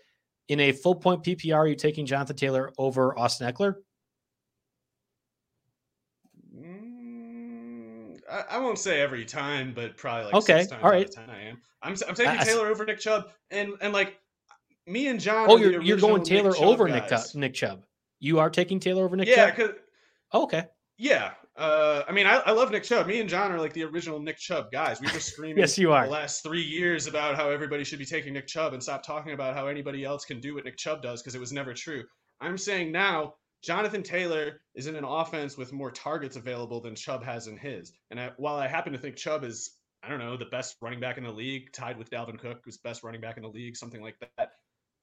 [0.49, 3.75] in a full point PPR, are you taking Jonathan Taylor over Austin Ekeler?
[6.57, 10.67] Mm, I, I, won't say every time, but probably like okay.
[10.81, 11.09] All right.
[11.17, 11.61] I am.
[11.81, 14.17] I'm, I'm taking I, Taylor over Nick Chubb, and and like
[14.87, 15.47] me and John.
[15.49, 17.83] Oh, you're you're going Taylor Nick over Nick, Nick Chubb.
[18.19, 19.59] You are taking Taylor over Nick yeah, Chubb.
[19.59, 19.67] Yeah.
[20.33, 20.65] Oh, okay.
[20.97, 23.07] Yeah, uh, I mean, I, I, love Nick Chubb.
[23.07, 25.01] Me and John are like the original Nick Chubb guys.
[25.01, 26.05] We were screaming yes, you are.
[26.05, 29.33] the last three years about how everybody should be taking Nick Chubb and stop talking
[29.33, 32.03] about how anybody else can do what Nick Chubb does because it was never true.
[32.39, 37.25] I'm saying now Jonathan Taylor is in an offense with more targets available than Chubb
[37.25, 37.91] has in his.
[38.09, 41.01] And I, while I happen to think Chubb is, I don't know, the best running
[41.01, 43.75] back in the league, tied with Dalvin Cook, who's best running back in the league,
[43.75, 44.51] something like that.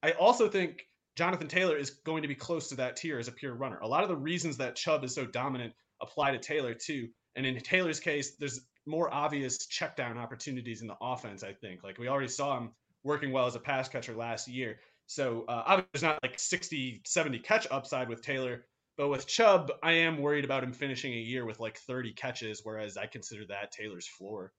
[0.02, 0.86] I also think
[1.16, 3.78] Jonathan Taylor is going to be close to that tier as a pure runner.
[3.80, 7.08] A lot of the reasons that Chubb is so dominant apply to Taylor too.
[7.36, 11.82] And in Taylor's case, there's more obvious check down opportunities in the offense, I think.
[11.82, 12.70] Like we already saw him
[13.02, 14.78] working well as a pass catcher last year.
[15.06, 18.66] So uh, obviously there's not like 60, 70 catch upside with Taylor.
[18.98, 22.60] But with Chubb, I am worried about him finishing a year with like 30 catches,
[22.62, 24.52] whereas I consider that Taylor's floor.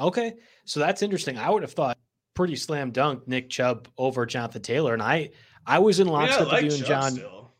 [0.00, 0.34] Okay.
[0.64, 1.38] So that's interesting.
[1.38, 1.96] I would have thought
[2.34, 4.92] pretty slam dunk Nick Chubb over Jonathan Taylor.
[4.92, 5.30] And I
[5.66, 7.12] I was in lockstep yeah, like with you and John.
[7.12, 7.52] Still.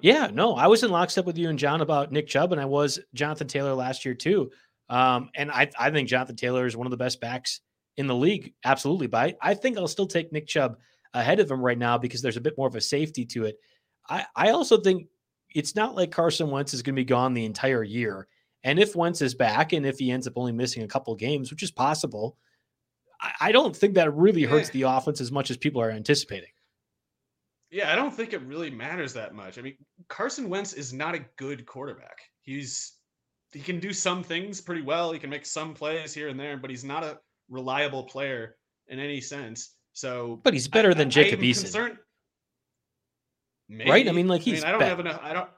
[0.00, 2.66] Yeah, no, I was in lockstep with you and John about Nick Chubb, and I
[2.66, 4.50] was Jonathan Taylor last year too.
[4.88, 7.60] Um, and I, I think Jonathan Taylor is one of the best backs
[7.96, 9.08] in the league, absolutely.
[9.08, 10.78] But I, I think I'll still take Nick Chubb
[11.14, 13.56] ahead of him right now because there's a bit more of a safety to it.
[14.08, 15.08] I, I also think
[15.54, 18.28] it's not like Carson Wentz is going to be gone the entire year.
[18.64, 21.50] And if Wentz is back, and if he ends up only missing a couple games,
[21.50, 22.36] which is possible,
[23.20, 26.50] I, don't think that really hurts the offense as much as people are anticipating.
[27.70, 29.58] Yeah, I don't think it really matters that much.
[29.58, 29.76] I mean,
[30.08, 32.18] Carson Wentz is not a good quarterback.
[32.42, 32.94] He's
[33.52, 35.12] he can do some things pretty well.
[35.12, 38.56] He can make some plays here and there, but he's not a reliable player
[38.88, 39.74] in any sense.
[39.92, 41.62] So, but he's better I, than Jacob Eason.
[41.62, 41.98] Concerned,
[43.86, 44.08] right?
[44.08, 44.62] I mean, like he's.
[44.62, 45.20] I, mean, I don't have enough.
[45.22, 45.50] I don't.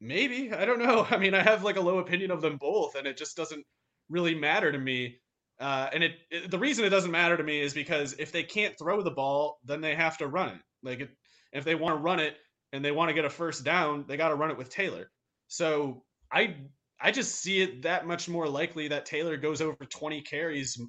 [0.00, 1.06] Maybe I don't know.
[1.10, 3.64] I mean, I have like a low opinion of them both, and it just doesn't
[4.08, 5.18] really matter to me.
[5.60, 8.42] Uh, and it, it, the reason it doesn't matter to me is because if they
[8.42, 10.60] can't throw the ball, then they have to run it.
[10.82, 11.10] Like it,
[11.52, 12.36] if they want to run it
[12.72, 15.10] and they want to get a first down, they got to run it with Taylor.
[15.48, 16.56] So I
[17.00, 20.80] I just see it that much more likely that Taylor goes over 20 carries.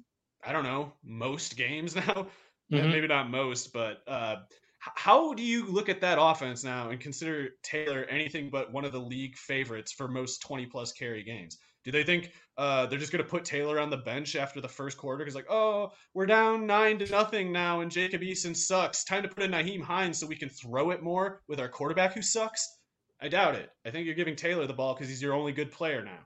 [0.44, 2.28] I don't know most games now,
[2.72, 2.90] mm-hmm.
[2.90, 4.36] maybe not most, but uh,
[4.80, 8.92] how do you look at that offense now and consider Taylor anything but one of
[8.92, 11.58] the league favorites for most 20 plus carry games?
[11.84, 14.68] Do they think uh, they're just going to put Taylor on the bench after the
[14.68, 15.24] first quarter?
[15.24, 19.04] Because, like, oh, we're down nine to nothing now, and Jacob Eason sucks.
[19.04, 22.14] Time to put in Nyheim Hines so we can throw it more with our quarterback
[22.14, 22.78] who sucks?
[23.22, 23.70] I doubt it.
[23.86, 26.20] I think you're giving Taylor the ball because he's your only good player now.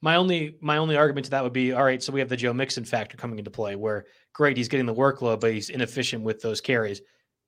[0.00, 2.02] My only my only argument to that would be all right.
[2.02, 4.94] So we have the Joe Mixon factor coming into play, where great he's getting the
[4.94, 7.00] workload, but he's inefficient with those carries.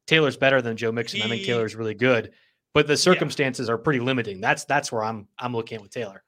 [0.07, 1.21] Taylor's better than Joe Mixon.
[1.21, 2.33] He, I think Taylor's really good,
[2.75, 3.75] but the circumstances yeah.
[3.75, 4.41] are pretty limiting.
[4.41, 6.23] That's that's where I'm I'm looking at with Taylor.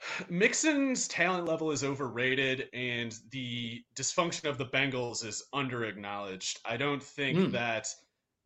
[0.28, 6.60] Mixon's talent level is overrated, and the dysfunction of the Bengals is under acknowledged.
[6.64, 7.52] I don't think mm.
[7.52, 7.88] that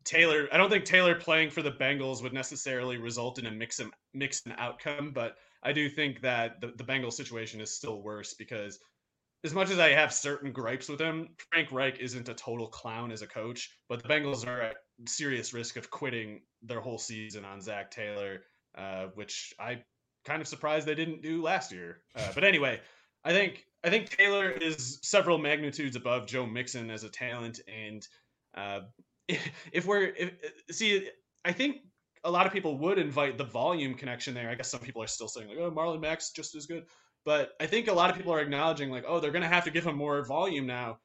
[0.03, 0.47] Taylor.
[0.51, 4.53] I don't think Taylor playing for the Bengals would necessarily result in a Mixon Mixon
[4.57, 8.79] outcome, but I do think that the, the Bengals situation is still worse because
[9.43, 13.11] as much as I have certain gripes with him, Frank Reich isn't a total clown
[13.11, 14.77] as a coach, but the Bengals are at
[15.07, 18.41] serious risk of quitting their whole season on Zac Taylor,
[18.77, 19.81] uh, which I
[20.25, 22.01] kind of surprised they didn't do last year.
[22.15, 22.79] Uh, but anyway,
[23.23, 28.07] I think I think Taylor is several magnitudes above Joe Mixon as a talent, and
[28.55, 28.81] uh,
[29.27, 30.33] if we're if,
[30.71, 31.09] see,
[31.45, 31.77] I think
[32.23, 34.49] a lot of people would invite the volume connection there.
[34.49, 36.85] I guess some people are still saying like, "Oh, Marlon Mack's just as good,"
[37.25, 39.65] but I think a lot of people are acknowledging like, "Oh, they're going to have
[39.65, 40.99] to give him more volume now."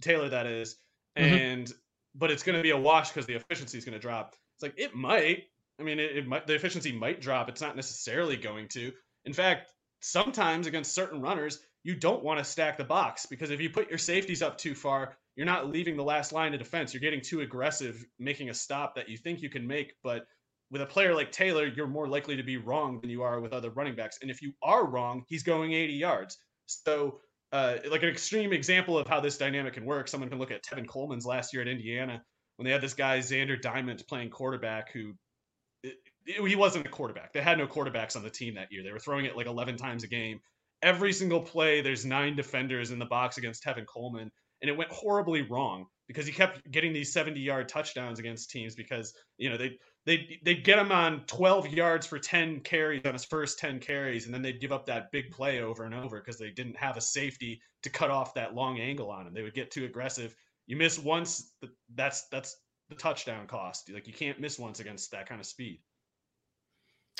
[0.00, 0.76] Taylor, that is,
[1.16, 1.34] mm-hmm.
[1.34, 1.72] and
[2.14, 4.34] but it's going to be a wash because the efficiency is going to drop.
[4.56, 5.44] It's like it might.
[5.80, 6.46] I mean, it, it might.
[6.46, 7.48] The efficiency might drop.
[7.48, 8.92] It's not necessarily going to.
[9.24, 13.60] In fact, sometimes against certain runners, you don't want to stack the box because if
[13.60, 16.92] you put your safeties up too far, you're not leaving the last line of defense.
[16.92, 20.26] You're getting too aggressive, making a stop that you think you can make, but
[20.72, 23.52] with a player like Taylor, you're more likely to be wrong than you are with
[23.52, 24.18] other running backs.
[24.22, 26.38] And if you are wrong, he's going 80 yards.
[26.66, 27.20] So,
[27.52, 30.64] uh, like an extreme example of how this dynamic can work, someone can look at
[30.64, 32.22] Tevin Coleman's last year at Indiana
[32.56, 35.12] when they had this guy Zander Diamont playing quarterback who
[35.82, 37.34] it, it, he wasn't a quarterback.
[37.34, 38.82] They had no quarterbacks on the team that year.
[38.82, 40.40] They were throwing it like 11 times a game.
[40.82, 44.30] Every single play, there's nine defenders in the box against Tevin Coleman,
[44.62, 48.74] and it went horribly wrong because he kept getting these 70 yard touchdowns against teams
[48.74, 53.12] because you know they they they'd get him on 12 yards for 10 carries on
[53.12, 56.18] his first 10 carries and then they'd give up that big play over and over
[56.18, 59.34] because they didn't have a safety to cut off that long angle on him.
[59.34, 60.34] They would get too aggressive.
[60.66, 61.52] You miss once
[61.94, 62.56] that's that's
[62.88, 63.90] the touchdown cost.
[63.92, 65.80] Like you can't miss once against that kind of speed.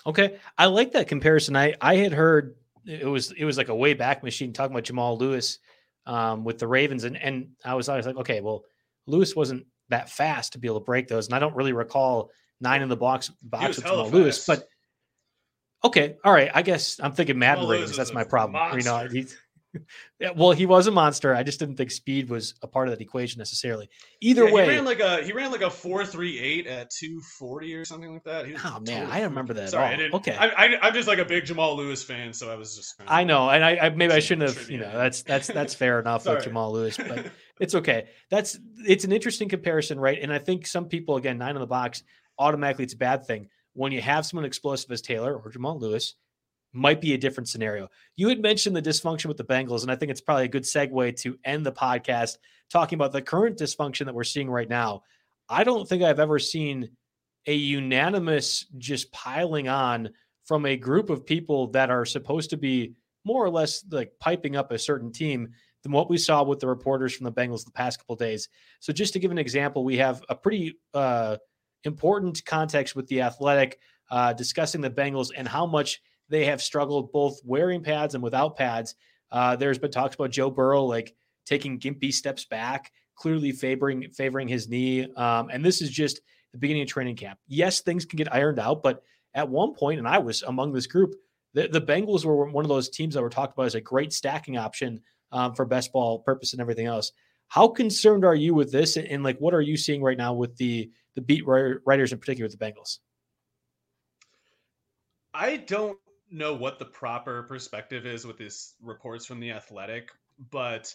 [0.05, 0.39] Okay.
[0.59, 1.57] I like that comparison.
[1.57, 2.57] I i had heard
[2.87, 5.59] it was it was like a way back machine talking about jamal lewis
[6.07, 8.65] um, with the ravens and and i was always like okay well
[9.07, 12.31] lewis wasn't that fast to be able to break those and i don't really recall
[12.63, 14.47] nine in the box box with Jamal Lewis.
[14.47, 14.69] But
[15.85, 16.51] okay, all right.
[16.55, 17.97] I guess I'm thinking Madden ratings.
[17.97, 18.53] That's my problem.
[18.53, 18.79] Monster.
[18.79, 19.37] You know, he's
[20.21, 21.35] yeah, well, he was a monster.
[21.35, 23.89] I just didn't think speed was a part of that equation necessarily.
[24.21, 26.91] Either yeah, way, he ran like a he ran like a four three eight at
[26.91, 28.47] two forty or something like that.
[28.47, 29.71] oh man, totally I don't remember that.
[29.71, 30.35] Sorry, I okay.
[30.37, 32.95] I, am just like a big Jamal Lewis fan, so I was just.
[33.07, 34.71] I know, and I, I maybe I shouldn't have.
[34.71, 37.27] You know, that's that's that's fair enough with Jamal Lewis, but
[37.61, 38.09] it's okay.
[38.31, 40.19] That's it's an interesting comparison, right?
[40.21, 42.03] And I think some people again nine in the box
[42.39, 43.49] automatically it's a bad thing.
[43.75, 46.15] When you have someone explosive as Taylor or Jamal Lewis,
[46.73, 47.89] might be a different scenario.
[48.17, 50.63] You had mentioned the dysfunction with the Bengals, and I think it's probably a good
[50.63, 52.39] segue to end the podcast
[52.71, 55.03] talking about the current dysfunction that we're seeing right now.
[55.49, 56.91] I don't think I've ever seen
[57.47, 60.11] a unanimous just piling on
[60.45, 64.57] from a group of people that are supposed to be more or less like piping
[64.57, 65.49] up a certain team
[65.83, 68.49] than what we saw with the reporters from the Bengals the past couple days.
[68.81, 71.37] So just to give an example, we have a pretty uh,
[71.85, 73.79] important context with the athletic,
[74.11, 78.57] uh, discussing the Bengals and how much they have struggled both wearing pads and without
[78.57, 78.95] pads.
[79.31, 81.15] Uh, there's been talks about Joe Burrow like
[81.47, 85.11] taking gimpy steps back, clearly favoring favoring his knee.
[85.15, 86.21] Um, and this is just
[86.53, 87.39] the beginning of training camp.
[87.49, 89.03] Yes, things can get ironed out, but
[89.35, 91.15] at one point, and I was among this group,
[91.55, 94.13] the, the Bengals were one of those teams that were talked about as a great
[94.13, 95.01] stacking option
[95.33, 97.13] um, for best ball purpose and everything else.
[97.49, 98.97] How concerned are you with this?
[98.97, 102.19] And, and like, what are you seeing right now with the the beat writers in
[102.19, 102.99] particular with the Bengals?
[105.35, 105.99] I don't
[106.31, 110.11] know what the proper perspective is with these reports from the Athletic,
[110.51, 110.95] but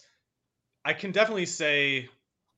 [0.84, 2.08] I can definitely say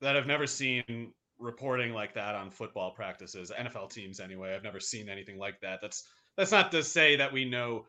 [0.01, 4.53] that I've never seen reporting like that on football practices, NFL teams anyway.
[4.53, 5.79] I've never seen anything like that.
[5.81, 6.03] That's
[6.37, 7.85] that's not to say that we know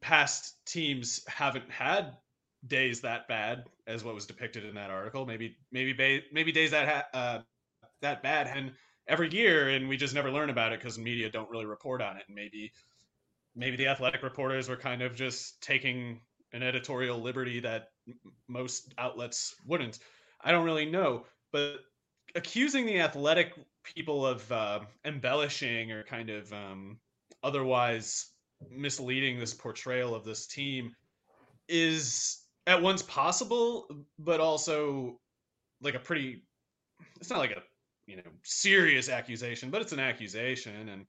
[0.00, 2.16] past teams haven't had
[2.66, 5.26] days that bad as what was depicted in that article.
[5.26, 7.38] Maybe maybe maybe days that ha- uh,
[8.02, 8.50] that bad.
[8.54, 8.72] And
[9.08, 12.16] every year and we just never learn about it because media don't really report on
[12.16, 12.24] it.
[12.26, 12.72] And maybe
[13.56, 16.20] maybe the athletic reporters were kind of just taking
[16.52, 17.90] an editorial liberty that
[18.48, 19.98] most outlets wouldn't.
[20.42, 21.24] I don't really know.
[21.52, 21.80] But
[22.34, 26.98] accusing the athletic people of uh, embellishing or kind of um,
[27.42, 28.30] otherwise
[28.70, 30.94] misleading this portrayal of this team
[31.68, 33.88] is at once possible,
[34.18, 35.20] but also
[35.80, 36.42] like a pretty.
[37.20, 37.62] It's not like a
[38.06, 41.06] you know serious accusation, but it's an accusation, and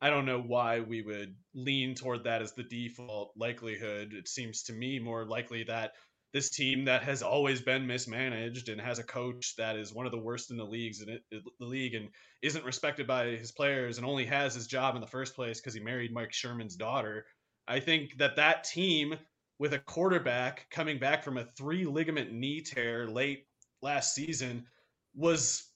[0.00, 4.12] I don't know why we would lean toward that as the default likelihood.
[4.12, 5.92] It seems to me more likely that
[6.32, 10.12] this team that has always been mismanaged and has a coach that is one of
[10.12, 12.10] the worst in the leagues it, the league and
[12.42, 15.74] isn't respected by his players and only has his job in the first place because
[15.74, 17.24] he married Mike Sherman's daughter.
[17.66, 19.14] I think that that team
[19.58, 23.46] with a quarterback coming back from a three ligament knee tear late
[23.82, 24.66] last season
[25.14, 25.67] was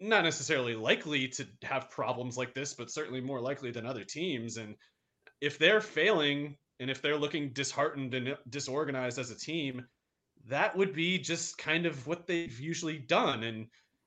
[0.00, 4.56] not necessarily likely to have problems like this, but certainly more likely than other teams.
[4.56, 4.74] And
[5.40, 9.86] if they're failing and if they're looking disheartened and disorganized as a team,
[10.46, 13.42] that would be just kind of what they've usually done.
[13.42, 13.66] And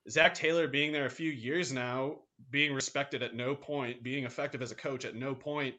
[0.10, 2.18] Zac Taylor being there a few years now,
[2.50, 5.76] being respected at no point, being effective as a coach at no point,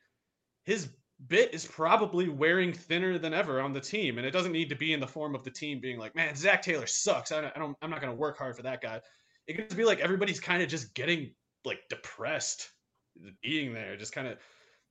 [0.65, 0.89] his
[1.29, 4.19] bit is probably wearing thinner than ever on the team.
[4.19, 6.35] And it doesn't need to be in the form of the team being like, man,
[6.35, 7.33] Zac Taylor sucks.
[7.33, 9.01] I don't, I don't I'm not going to work hard for that guy.
[9.47, 11.33] It could be like everybody's kind of just getting
[11.65, 12.69] like depressed
[13.43, 14.39] being there, just kind of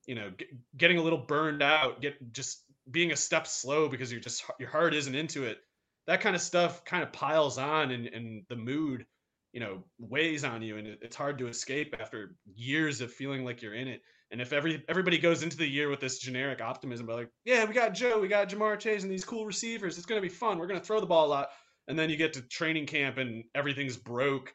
[0.08, 0.48] you know get,
[0.78, 4.70] getting a little burned out get just being a step slow because you're just your
[4.70, 5.60] heart isn't into it.
[6.08, 9.06] That kind of stuff kind of piles on and, and the mood
[9.54, 13.62] you know weighs on you and it's hard to escape after years of feeling like
[13.62, 14.02] you're in it.
[14.32, 17.64] And if every everybody goes into the year with this generic optimism but like yeah
[17.66, 20.58] we got joe we got ja'marr chase and these cool receivers it's to be fun
[20.58, 21.50] we're to throw the ball a lot
[21.88, 24.54] and then you get to training camp and everything's broke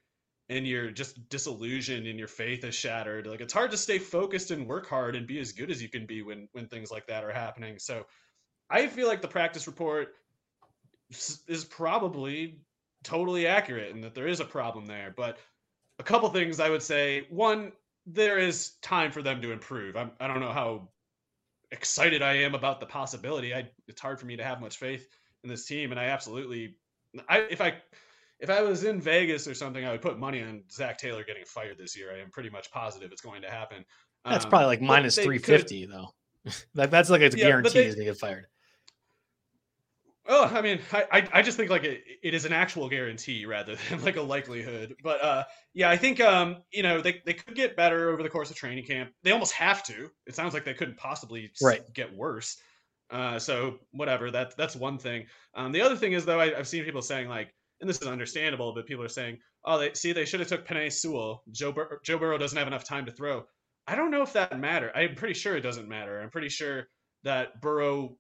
[0.49, 3.27] and you're just disillusioned and your faith is shattered.
[3.27, 5.89] Like it's hard to stay focused and work hard and be as good as you
[5.89, 7.79] can be when when things like that are happening.
[7.79, 8.07] So
[8.71, 10.15] i feel like the practice report
[11.47, 12.61] is probably
[13.03, 15.39] totally accurate and that there is a problem there but
[15.99, 17.27] a couple things i would say.
[17.31, 17.73] One
[18.07, 19.97] there is time for them to improve.
[19.97, 20.89] I'm, i don't know how
[21.71, 23.55] excited i am about the possibility.
[23.55, 25.07] I, it's hard for me to have much faith
[25.45, 26.77] in this team and i absolutely
[27.29, 27.75] I, if i
[28.41, 31.45] if I was in Vegas or something, I would put money on Zac Taylor getting
[31.45, 32.13] fired this year.
[32.15, 33.85] I am pretty much positive it's going to happen.
[34.25, 36.15] That's um, probably like minus three fifty though.
[36.75, 38.47] that, that's like it's a yeah, guarantee he's gonna get fired.
[40.31, 43.77] Oh, I mean, I, I just think like it, it is an actual guarantee rather
[43.91, 44.95] than like a likelihood.
[45.03, 48.29] But uh, yeah, I think um, you know they, they could get better over the
[48.29, 49.11] course of training camp.
[49.23, 50.11] They almost have to.
[50.27, 51.83] It sounds like they couldn't possibly right.
[51.95, 52.59] get worse.
[53.11, 54.31] Uh, so whatever.
[54.31, 55.27] That that's one thing.
[55.55, 58.09] Um, the other thing is though I, I've seen people saying like and this is
[58.09, 61.45] understandable, but people are saying, "Oh, they see they should have took Penei Sewell.
[61.53, 63.45] Joe Bur- Joe Burrow doesn't have enough time to throw."
[63.87, 64.93] I don't know if that matter.
[64.95, 66.21] I'm pretty sure it doesn't matter.
[66.21, 66.89] I'm pretty sure
[67.25, 68.19] that Burrow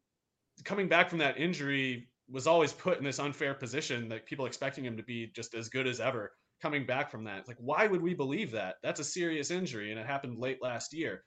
[0.64, 4.84] coming back from that injury was always put in this unfair position that people expecting
[4.84, 7.46] him to be just as good as ever coming back from that.
[7.46, 8.76] Like why would we believe that?
[8.82, 11.24] That's a serious injury and it happened late last year.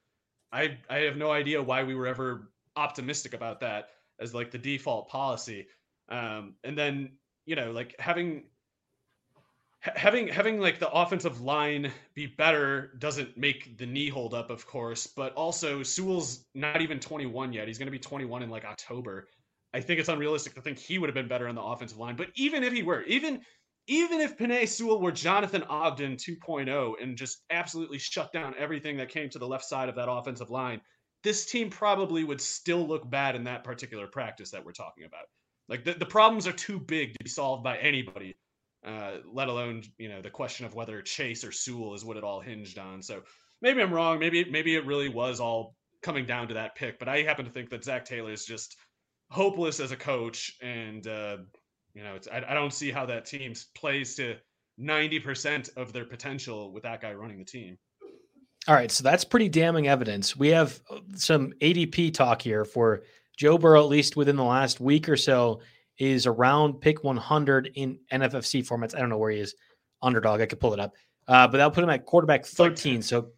[0.51, 4.57] I I have no idea why we were ever optimistic about that as like the
[4.57, 5.67] default policy.
[6.09, 7.11] Um, and then
[7.45, 8.43] you know, like having
[9.81, 14.65] having having like the offensive line be better doesn't make the knee hold up, of
[14.67, 17.67] course, but also Sewell's not even 21 yet.
[17.67, 19.27] He's going to be 21 in like October.
[19.73, 22.15] I think it's unrealistic to think he would have been better on the offensive line.
[22.15, 23.41] But even if he were, even
[23.87, 29.09] even if Penei Sewell were Jonathan Ogden 2.0 and just absolutely shut down everything that
[29.09, 30.79] came to the left side of that offensive line,
[31.23, 35.25] this team probably would still look bad in that particular practice that we're talking about.
[35.69, 38.35] Like the, the problems are too big to be solved by anybody,
[38.85, 42.23] uh, let alone you know the question of whether Chase or Sewell is what it
[42.23, 43.01] all hinged on.
[43.01, 43.21] So
[43.61, 44.19] maybe I'm wrong.
[44.19, 46.99] Maybe maybe it really was all coming down to that pick.
[46.99, 48.75] But I happen to think that Zac Taylor is just
[49.29, 51.37] hopeless as a coach, and uh,
[51.93, 54.35] you know I, I don't see how that team plays to
[54.77, 57.77] ninety percent of their potential with that guy running the team.
[58.67, 60.35] All right, so that's pretty damning evidence.
[60.35, 63.01] We have uh, some ADP talk here for
[63.35, 65.61] Joe Burrow, at least within the last week or so,
[65.97, 68.95] is around pick 100 in NFFC formats.
[68.95, 69.55] I don't know where he is.
[70.03, 70.41] Underdog.
[70.41, 70.93] I could pull it up.
[71.27, 73.01] Uh, but that'll put him at quarterback 13.
[73.01, 73.29] So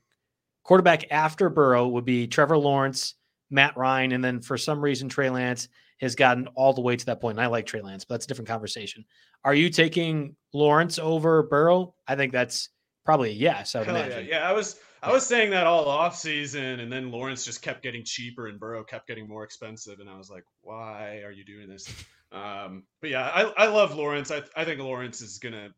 [0.63, 3.15] quarterback after Burrow would be Trevor Lawrence,
[3.49, 5.69] Matt Ryan, and then for some reason Trey Lance
[5.99, 7.38] has gotten all the way to that point.
[7.38, 9.05] And I like Trey Lance, but that's a different conversation.
[9.45, 11.95] Are you taking Lawrence over Burrow?
[12.07, 12.69] I think that's
[13.06, 13.76] probably a yes.
[13.76, 14.26] I would imagine.
[14.26, 14.39] Yeah.
[14.39, 17.84] yeah, I was I was saying that all off season, and then Lawrence just kept
[17.84, 21.43] getting cheaper, and Burrow kept getting more expensive, and I was like, why are you
[21.43, 21.88] doing this?
[22.32, 24.32] Um, but yeah, I, I love Lawrence.
[24.32, 25.70] I I think Lawrence is gonna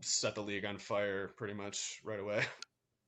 [0.00, 2.44] set the league on fire pretty much right away.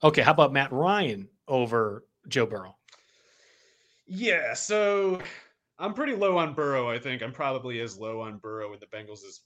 [0.03, 2.75] Okay, how about Matt Ryan over Joe Burrow?
[4.07, 5.21] Yeah, so
[5.79, 6.91] I'm pretty low on Burrow.
[6.91, 9.41] I think I'm probably as low on Burrow and the Bengals as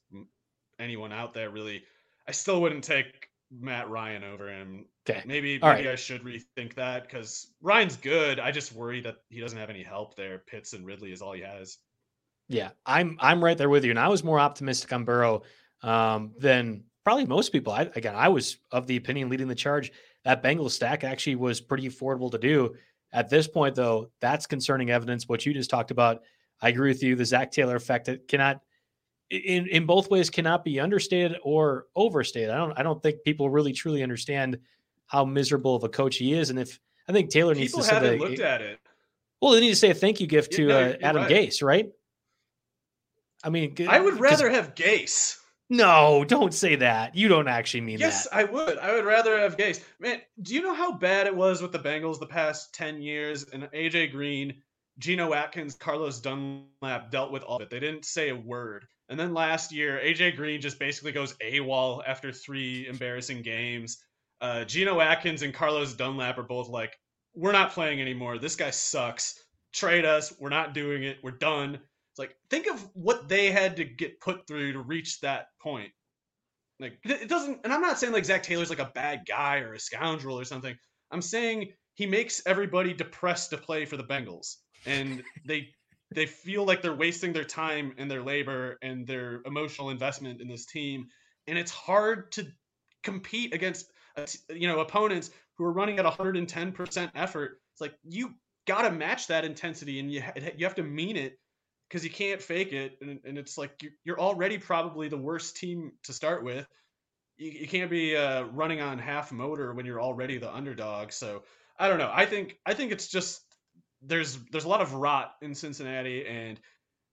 [0.79, 1.51] anyone out there.
[1.51, 1.83] Really,
[2.29, 3.29] I still wouldn't take
[3.61, 4.87] Matt Ryan over him.
[5.09, 5.23] Okay.
[5.27, 5.93] Maybe All maybe right.
[5.93, 8.41] I should rethink that because Ryan's good.
[8.41, 10.43] I just worry that he doesn't have any help there.
[10.47, 11.79] Pitts and Ridley is all he has.
[12.49, 15.43] Yeah, I'm I'm right there with you, and I was more optimistic on Burrow
[15.83, 17.73] um, than probably most people.
[17.73, 19.93] I, again, I was of the opinion leading the charge
[20.25, 22.75] that Bengals stack actually was pretty affordable to do.
[23.13, 25.29] At this point, though, that's concerning evidence.
[25.29, 26.23] What you just talked about,
[26.61, 27.15] I agree with you.
[27.15, 28.61] The Zac Taylor effect it cannot,
[29.35, 32.51] in in both ways, cannot be understated or overstated.
[32.51, 34.59] I don't I don't think people really truly understand
[35.07, 36.79] how miserable of a coach he is, and if
[37.09, 38.79] I think Taylor needs to haven't a, looked at it.
[39.41, 41.31] well, they need to say a thank you gift to uh, Adam right.
[41.31, 41.91] Gase, right?
[43.43, 45.37] I mean, I would rather have Gase.
[45.71, 47.15] No, don't say that.
[47.15, 48.37] You don't actually mean Yes, that.
[48.37, 48.79] I would.
[48.79, 49.83] I would rather have Gase.
[49.99, 53.45] Man, do you know how bad it was with the Bengals the past 10 years?
[53.45, 54.63] And AJ Green,
[54.99, 57.71] Geno Atkins, Carlos Dunlap dealt with all of it.
[57.71, 58.87] They didn't say a word.
[59.09, 64.03] And then last year, AJ Green just basically goes AWOL after three embarrassing games.
[64.41, 66.97] Uh, Geno Atkins and Carlos Dunlap are both like,
[67.35, 68.39] we're not playing anymore.
[68.39, 69.43] This guy sucks.
[69.73, 70.33] Trade us.
[70.39, 71.19] We're not doing it.
[71.23, 71.75] We're done.
[71.75, 75.91] It's like, think of what they had to get put through to reach that point.
[76.79, 79.75] Like, it doesn't, and I'm not saying like Zac Taylor's like a bad guy or
[79.75, 80.77] a scoundrel or something.
[81.11, 84.57] I'm saying he makes everybody depressed to play for the Bengals,
[84.87, 85.69] and they
[86.15, 90.49] they feel like they're wasting their time and their labor and their emotional investment in
[90.49, 91.09] this team,
[91.47, 92.47] and it's hard to
[93.03, 97.61] compete against uh, you know opponents who are running at 110% effort.
[97.73, 98.35] It's like you
[98.67, 100.23] got to match that intensity, and you
[100.57, 101.39] you have to mean it
[101.89, 102.99] because you can't fake it.
[103.01, 106.67] And, and it's like you're, you're already probably the worst team to start with.
[107.37, 111.13] You, you can't be uh, running on half motor when you're already the underdog.
[111.13, 111.43] So
[111.79, 112.11] i don't know.
[112.13, 113.44] I think i think it's just
[114.07, 116.61] there's there's a lot of rot in cincinnati and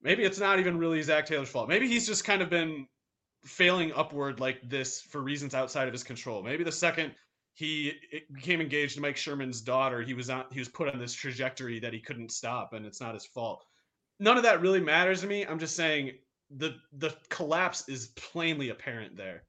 [0.02, 2.86] maybe it's not even really zac taylor's fault maybe he's just kind of been
[3.46, 7.14] failing upward like this for reasons outside of his control maybe the second
[7.54, 7.94] he
[8.34, 11.80] became engaged to mike sherman's daughter he was on he was put on this trajectory
[11.80, 13.66] that he couldn't stop and it's not his fault
[14.22, 15.46] none of that really matters to me.
[15.46, 16.12] I'm just saying
[16.56, 19.44] the the collapse is plainly apparent there.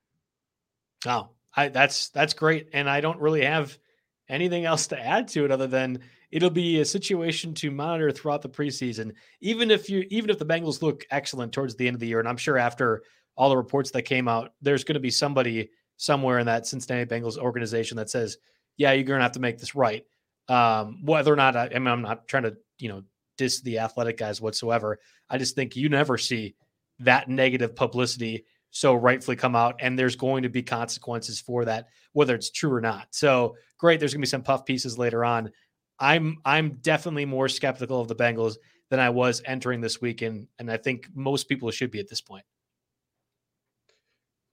[1.07, 3.76] Oh, I that's that's great, and I don't really have
[4.28, 6.01] anything else to add to it other than
[6.33, 9.12] it'll be a situation to monitor throughout the preseason.
[9.41, 12.18] Even if you even if the Bengals look excellent towards the end of the year,
[12.18, 13.03] and I'm sure after
[13.37, 17.09] all the reports that came out, there's going to be somebody somewhere in that Cincinnati
[17.09, 18.39] Bengals organization that says,
[18.78, 20.05] "Yeah, you're going to have to make this right."
[20.49, 23.03] Um, whether or not I, I mean, I'm not trying to you know
[23.37, 24.99] diss the athletic guys whatsoever.
[25.28, 26.55] I just think you never see
[27.01, 31.89] that negative publicity so rightfully come out and there's going to be consequences for that
[32.14, 35.24] whether it's true or not so great there's going to be some puff pieces later
[35.24, 35.51] on
[36.03, 38.57] i'm i'm definitely more skeptical of the bengals
[38.90, 42.20] than i was entering this weekend and i think most people should be at this
[42.20, 42.44] point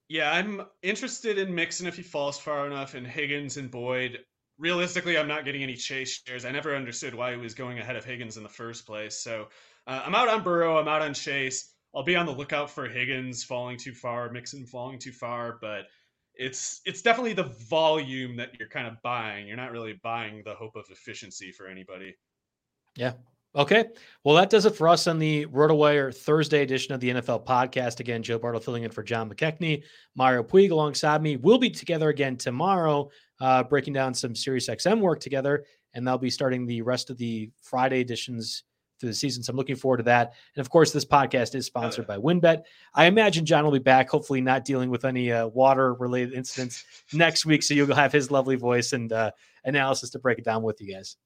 [0.09, 4.19] Yeah, I'm interested in Mixon if he falls far enough, and Higgins and Boyd.
[4.57, 6.45] Realistically, I'm not getting any chase shares.
[6.45, 9.23] I never understood why he was going ahead of Higgins in the first place.
[9.23, 9.49] So
[9.85, 10.79] uh, I'm out on Burrow.
[10.79, 11.75] I'm out on Chase.
[11.95, 15.85] I'll be on the lookout for Higgins falling too far, Mixon falling too far, but
[16.39, 19.45] it's it's definitely the volume that you're kind of buying.
[19.45, 22.15] You're not really buying the hope of efficiency for anybody.
[22.95, 23.13] Yeah.
[23.55, 23.85] Okay.
[24.23, 27.99] Well, that does it for us on the RotoWire Thursday edition of the NFL podcast.
[27.99, 29.83] Again, Joe Bartle filling in for John McKechnie,
[30.15, 31.35] Mario Puig alongside me.
[31.35, 33.09] We'll be together again tomorrow,
[33.41, 37.17] uh, breaking down some Sirius XM work together, and they'll be starting the rest of
[37.17, 38.63] the Friday editions
[38.99, 39.43] through the season.
[39.43, 40.33] So I'm looking forward to that.
[40.55, 42.63] And of course, this podcast is sponsored by WynnBET.
[42.93, 46.83] I imagine John will be back, hopefully not dealing with any uh, water related incidents
[47.13, 47.63] next week.
[47.63, 49.31] So you'll have his lovely voice and uh,
[49.63, 51.17] analysis to break it down with you guys.